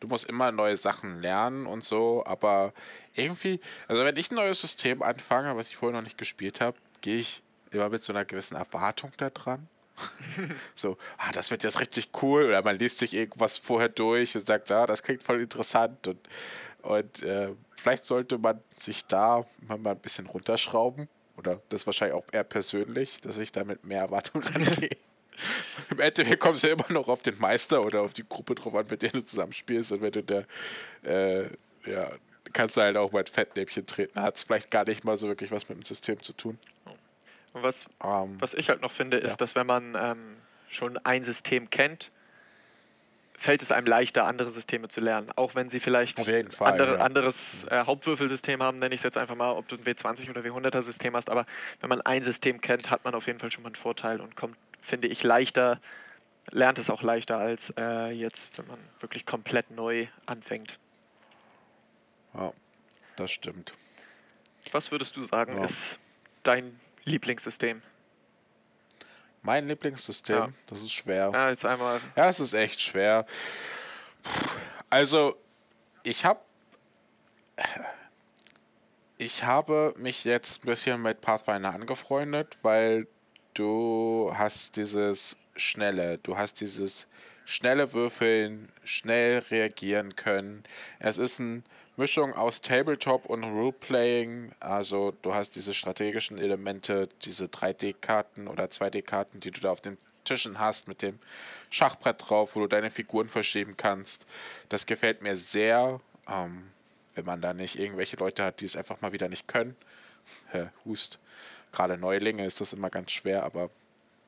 [0.00, 2.72] du musst immer neue Sachen lernen und so, aber
[3.14, 6.76] irgendwie, also wenn ich ein neues System anfange, was ich vorher noch nicht gespielt habe,
[7.00, 9.68] gehe ich immer mit so einer gewissen Erwartung da dran.
[10.74, 12.46] so, ah, das wird jetzt richtig cool.
[12.46, 16.06] Oder man liest sich irgendwas vorher durch und sagt, ah, das klingt voll interessant.
[16.06, 16.28] Und,
[16.82, 17.52] und äh,
[17.84, 21.06] vielleicht sollte man sich da mal ein bisschen runterschrauben.
[21.36, 24.96] Oder das ist wahrscheinlich auch eher persönlich, dass ich da mit mehr Erwartung rangehe.
[25.90, 28.74] Im Endeffekt kommst du ja immer noch auf den Meister oder auf die Gruppe drauf
[28.74, 29.92] an, mit der du zusammenspielst.
[29.92, 30.44] Und wenn du da,
[31.02, 31.50] äh,
[31.84, 32.12] ja,
[32.54, 34.18] kannst du halt auch mal ein Fettnäpfchen treten.
[34.18, 36.58] Hat es vielleicht gar nicht mal so wirklich was mit dem System zu tun.
[37.52, 39.36] Und was, um, was ich halt noch finde, ist, ja.
[39.36, 40.36] dass wenn man ähm,
[40.68, 42.10] schon ein System kennt,
[43.36, 45.30] fällt es einem leichter, andere Systeme zu lernen.
[45.36, 47.00] Auch wenn sie vielleicht ein andere, ja.
[47.00, 50.42] anderes äh, Hauptwürfelsystem haben, nenne ich es jetzt einfach mal, ob du ein W20 oder
[50.42, 51.30] W100er System hast.
[51.30, 51.46] Aber
[51.80, 54.36] wenn man ein System kennt, hat man auf jeden Fall schon mal einen Vorteil und
[54.36, 55.80] kommt, finde ich, leichter,
[56.50, 60.78] lernt es auch leichter als äh, jetzt, wenn man wirklich komplett neu anfängt.
[62.34, 62.52] Ja,
[63.16, 63.74] das stimmt.
[64.72, 65.64] Was würdest du sagen, ja.
[65.64, 65.98] ist
[66.42, 67.82] dein Lieblingssystem?
[69.44, 70.48] Mein Lieblingssystem, ja.
[70.66, 71.30] das ist schwer.
[71.32, 72.00] Ja, jetzt einmal.
[72.16, 73.26] Ja, es ist echt schwer.
[74.88, 75.36] Also,
[76.02, 76.40] ich habe
[79.18, 83.06] ich habe mich jetzt ein bisschen mit Pathfinder angefreundet, weil
[83.52, 87.06] du hast dieses schnelle, du hast dieses
[87.44, 90.64] schnelle Würfeln, schnell reagieren können.
[90.98, 91.62] Es ist eine
[91.96, 94.52] Mischung aus Tabletop und Roleplaying.
[94.60, 99.98] Also du hast diese strategischen Elemente, diese 3D-Karten oder 2D-Karten, die du da auf den
[100.24, 101.18] Tischen hast mit dem
[101.70, 104.26] Schachbrett drauf, wo du deine Figuren verschieben kannst.
[104.70, 106.70] Das gefällt mir sehr, ähm,
[107.14, 109.76] wenn man da nicht irgendwelche Leute hat, die es einfach mal wieder nicht können.
[110.84, 111.18] Hust.
[111.72, 113.70] Gerade Neulinge ist das immer ganz schwer, aber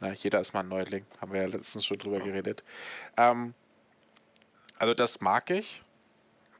[0.00, 2.62] na, jeder ist mal ein Neuling, haben wir ja letztens schon drüber geredet.
[3.16, 3.54] Ähm,
[4.78, 5.82] also das mag ich.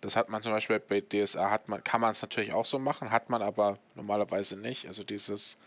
[0.00, 2.78] Das hat man zum Beispiel bei DSA, hat man, kann man es natürlich auch so
[2.78, 4.86] machen, hat man aber normalerweise nicht.
[4.86, 5.58] Also dieses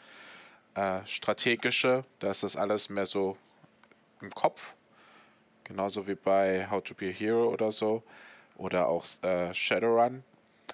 [0.76, 3.38] äh, strategische, da ist das alles mehr so
[4.22, 4.61] im Kopf.
[5.63, 8.03] Genauso wie bei How to Be a Hero oder so.
[8.57, 10.24] Oder auch äh, Shadowrun.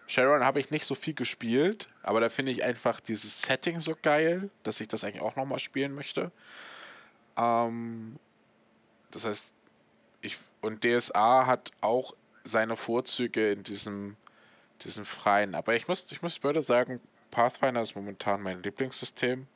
[0.07, 3.95] Shadowrun habe ich nicht so viel gespielt, aber da finde ich einfach dieses Setting so
[4.01, 6.31] geil, dass ich das eigentlich auch nochmal spielen möchte.
[7.37, 8.17] Ähm,
[9.11, 9.45] das heißt,
[10.21, 14.15] ich und DSA hat auch seine Vorzüge in diesem,
[14.83, 15.55] diesem freien.
[15.55, 16.99] Aber ich muss, ich muss würde sagen,
[17.31, 19.47] Pathfinder ist momentan mein Lieblingssystem.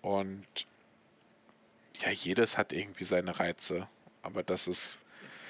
[0.00, 0.46] Und
[2.00, 3.88] ja, jedes hat irgendwie seine Reize.
[4.22, 4.98] Aber das ist.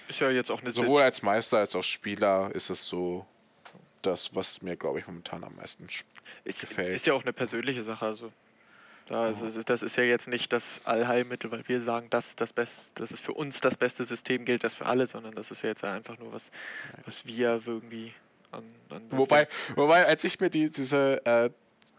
[0.08, 3.24] Ist ja jetzt auch eine Sowohl als Meister als auch Spieler ist es so
[4.02, 5.88] das, was mir, glaube ich, momentan am meisten
[6.44, 6.94] ist, gefällt.
[6.94, 8.04] Ist ja auch eine persönliche Sache.
[8.04, 8.32] Also
[9.12, 12.40] da ist, es- das ist ja jetzt nicht das Allheilmittel, weil wir sagen, das ist
[12.40, 15.62] das dass es für uns das beste System gilt, das für alle, sondern das ist
[15.62, 16.50] ja jetzt einfach nur was,
[17.04, 18.12] was wir irgendwie
[18.50, 21.50] an, an Wobei, wobei, als ich mir die, diese äh,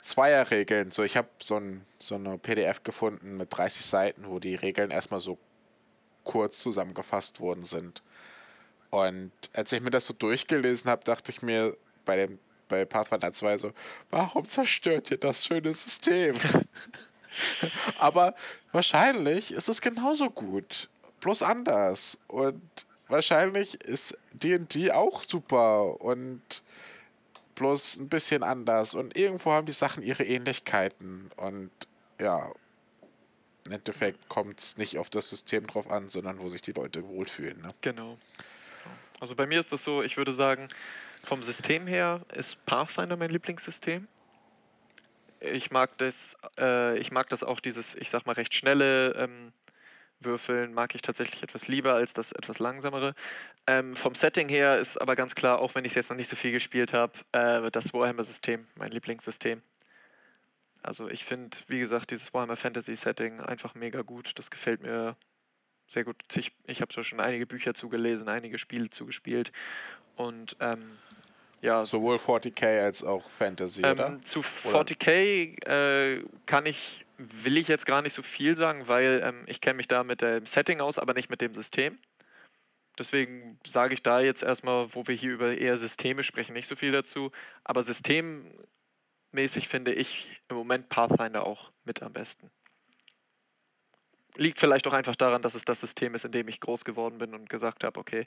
[0.03, 4.55] Zweierregeln, so ich habe so, ein, so eine PDF gefunden mit 30 Seiten, wo die
[4.55, 5.37] Regeln erstmal so
[6.23, 8.01] kurz zusammengefasst worden sind.
[8.89, 13.33] Und als ich mir das so durchgelesen habe, dachte ich mir bei dem bei Pathfinder
[13.33, 13.73] 2 so,
[14.09, 16.35] warum zerstört ihr das schöne System?
[17.99, 18.35] Aber
[18.71, 20.89] wahrscheinlich ist es genauso gut,
[21.21, 22.17] bloß anders.
[22.27, 22.61] Und
[23.07, 26.41] wahrscheinlich ist D&D auch super und
[27.55, 28.93] bloß ein bisschen anders.
[28.93, 31.31] Und irgendwo haben die Sachen ihre Ähnlichkeiten.
[31.37, 31.71] Und
[32.19, 32.51] ja,
[33.65, 37.07] im Endeffekt kommt es nicht auf das System drauf an, sondern wo sich die Leute
[37.07, 37.61] wohlfühlen.
[37.61, 37.69] Ne?
[37.81, 38.17] Genau.
[39.19, 40.67] Also bei mir ist das so, ich würde sagen,
[41.23, 44.07] vom System her ist Pathfinder mein Lieblingssystem.
[45.39, 49.51] Ich mag das, äh, ich mag das auch dieses, ich sag mal, recht schnelle ähm,
[50.19, 53.13] Würfeln mag ich tatsächlich etwas lieber als das etwas langsamere.
[53.67, 56.29] Ähm, vom Setting her ist aber ganz klar, auch wenn ich es jetzt noch nicht
[56.29, 59.61] so viel gespielt habe, äh, das Warhammer-System mein Lieblingssystem.
[60.81, 64.37] Also ich finde, wie gesagt, dieses Warhammer Fantasy Setting einfach mega gut.
[64.37, 65.15] Das gefällt mir
[65.87, 66.15] sehr gut.
[66.35, 69.51] Ich, ich habe zwar schon einige Bücher zugelesen, einige Spiele zugespielt
[70.15, 70.97] und ähm,
[71.61, 74.07] ja, Sowohl 40k als auch Fantasy, oder?
[74.07, 78.89] ähm, zu Oder- 40k äh, kann ich, will ich jetzt gar nicht so viel sagen,
[78.89, 81.97] weil ähm, ich kenne mich da mit dem Setting aus, aber nicht mit dem System.
[82.99, 86.75] Deswegen sage ich da jetzt erstmal, wo wir hier über eher Systeme sprechen, nicht so
[86.75, 87.31] viel dazu.
[87.63, 92.51] Aber systemmäßig finde ich im Moment Pathfinder auch mit am besten.
[94.35, 97.19] Liegt vielleicht auch einfach daran, dass es das System ist, in dem ich groß geworden
[97.19, 98.25] bin und gesagt habe, okay,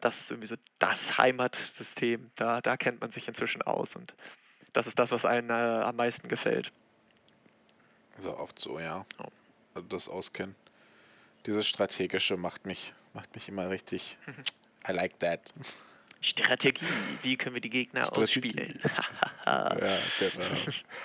[0.00, 2.30] das ist irgendwie so das Heimatsystem.
[2.36, 4.14] Da, da kennt man sich inzwischen aus und
[4.72, 6.72] das ist das, was einem äh, am meisten gefällt.
[8.18, 9.06] So oft so, ja.
[9.18, 9.26] Ja.
[9.74, 10.54] Also das Auskennen.
[11.46, 14.16] Dieses Strategische macht mich, macht mich immer richtig.
[14.88, 15.40] I like that.
[16.24, 16.86] Strategie,
[17.22, 18.48] wie können wir die Gegner Strategie.
[18.48, 18.82] ausspielen?
[19.46, 19.68] Ja,
[20.18, 20.46] genau.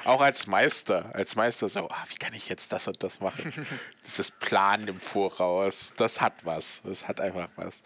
[0.05, 1.13] Auch als Meister.
[1.13, 3.67] Als Meister so, ah, wie kann ich jetzt das und das machen?
[4.05, 6.81] Dieses Planen im Voraus, das hat was.
[6.85, 7.83] Das hat einfach was.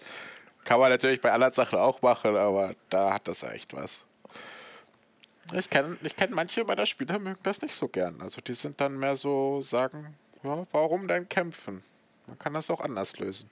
[0.63, 4.05] Kann man natürlich bei anderen Sachen auch machen, aber da hat das echt was.
[5.53, 8.21] Ich kenne ich kenn manche meiner Spieler mögen das nicht so gern.
[8.21, 11.83] Also die sind dann mehr so sagen, ja, warum denn kämpfen?
[12.27, 13.49] Man kann das auch anders lösen.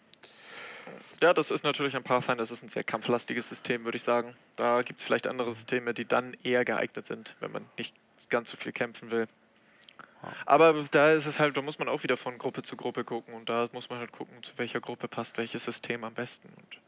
[1.22, 4.36] Ja, das ist natürlich ein Pathfinder, das ist ein sehr kampflastiges System, würde ich sagen.
[4.56, 7.94] Da gibt es vielleicht andere Systeme, die dann eher geeignet sind, wenn man nicht
[8.30, 9.28] ganz so viel kämpfen will.
[10.24, 10.34] Ja.
[10.46, 13.34] Aber da ist es halt, da muss man auch wieder von Gruppe zu Gruppe gucken
[13.34, 16.50] und da muss man halt gucken, zu welcher Gruppe passt welches System am besten.
[16.50, 16.80] Und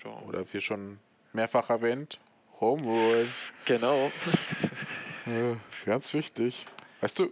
[0.00, 0.24] schauen.
[0.24, 0.98] Oder wie schon
[1.32, 2.18] mehrfach erwähnt,
[2.60, 3.26] Homerule.
[3.64, 4.10] Genau.
[5.26, 6.66] Ja, ganz wichtig.
[7.02, 7.30] Weißt du,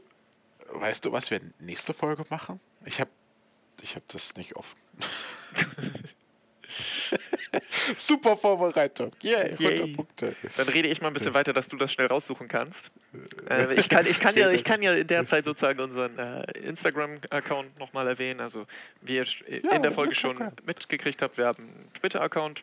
[0.68, 2.60] weißt du, was wir nächste Folge machen?
[2.84, 3.08] Ich habe
[3.80, 4.78] ich hab das nicht offen.
[7.96, 9.12] Super Vorbereitung.
[9.22, 9.94] Yay, 100 Yay.
[9.94, 10.36] Punkte.
[10.56, 12.90] Dann rede ich mal ein bisschen weiter, dass du das schnell raussuchen kannst.
[13.48, 16.42] Äh, ich, kann, ich, kann ja, ich kann ja in der Zeit sozusagen unseren äh,
[16.58, 18.40] Instagram-Account nochmal erwähnen.
[18.40, 18.66] Also,
[19.02, 22.62] wie ihr in der Folge schon mitgekriegt habt, wir haben einen Twitter-Account,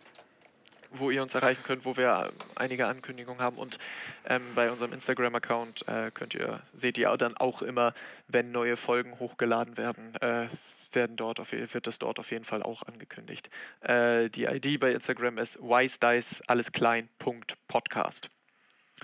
[0.93, 3.57] wo ihr uns erreichen könnt, wo wir äh, einige Ankündigungen haben.
[3.57, 3.77] Und
[4.25, 7.93] ähm, bei unserem Instagram-Account äh, könnt ihr, seht ihr dann auch immer,
[8.27, 10.47] wenn neue Folgen hochgeladen werden, äh,
[10.91, 13.49] werden dort auf, wird das dort auf jeden Fall auch angekündigt.
[13.81, 18.29] Äh, die ID bei Instagram ist wisedice, alles klein, Punkt, Podcast.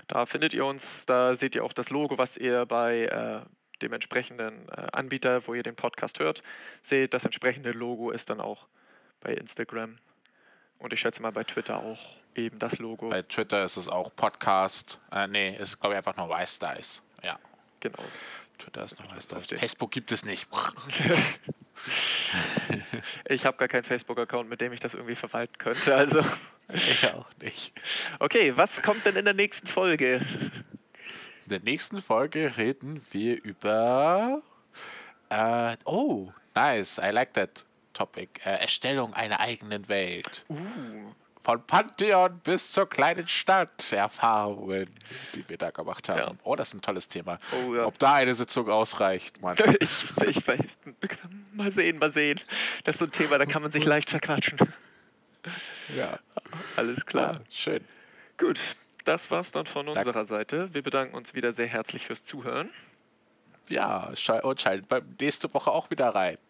[0.08, 3.40] Da findet ihr uns, da seht ihr auch das Logo, was ihr bei äh,
[3.82, 6.42] dem entsprechenden äh, Anbieter, wo ihr den Podcast hört,
[6.82, 7.14] seht.
[7.14, 8.66] Das entsprechende Logo ist dann auch
[9.20, 9.98] bei Instagram.
[10.80, 11.98] Und ich schätze mal bei Twitter auch
[12.34, 13.10] eben das Logo.
[13.10, 14.98] Bei Twitter ist es auch Podcast.
[15.12, 17.02] Äh, nee, es ist glaube ich einfach nur Wise Dice.
[17.22, 17.38] Ja,
[17.80, 18.02] Genau.
[18.58, 19.58] Twitter ist Wise Auf Dice.
[19.58, 20.46] Facebook gibt es nicht.
[23.28, 25.94] ich habe gar keinen Facebook-Account, mit dem ich das irgendwie verwalten könnte.
[25.94, 26.24] Also,
[26.68, 27.72] ich auch nicht.
[28.18, 30.16] okay, was kommt denn in der nächsten Folge?
[31.46, 34.42] In der nächsten Folge reden wir über.
[35.30, 36.98] Äh, oh, nice.
[36.98, 37.64] I like that
[38.00, 38.40] topic.
[38.44, 40.44] Äh, Erstellung einer eigenen Welt.
[40.48, 40.56] Uh,
[41.44, 43.92] Von Pantheon bis zur kleinen Stadt.
[43.92, 44.88] Erfahrungen,
[45.34, 46.18] die wir da gemacht haben.
[46.18, 46.32] Ja.
[46.44, 47.38] Oh, das ist ein tolles Thema.
[47.52, 47.86] oh ja.
[47.86, 49.56] Ob da eine Sitzung ausreicht, Mann.
[49.80, 50.60] Ich, ich weiß,
[51.52, 52.40] mal sehen, mal sehen.
[52.84, 54.58] Das ist so ein Thema, da kann man sich leicht verquatschen.
[55.94, 56.18] Ja.
[56.76, 57.34] Alles klar.
[57.34, 57.84] Ja, schön.
[58.38, 58.58] Gut,
[59.04, 60.72] das war's dann von Dank- unserer Seite.
[60.72, 62.70] Wir bedanken uns wieder sehr herzlich fürs Zuhören.
[63.68, 66.38] Ja, und schaltet beim nächste Woche auch wieder rein.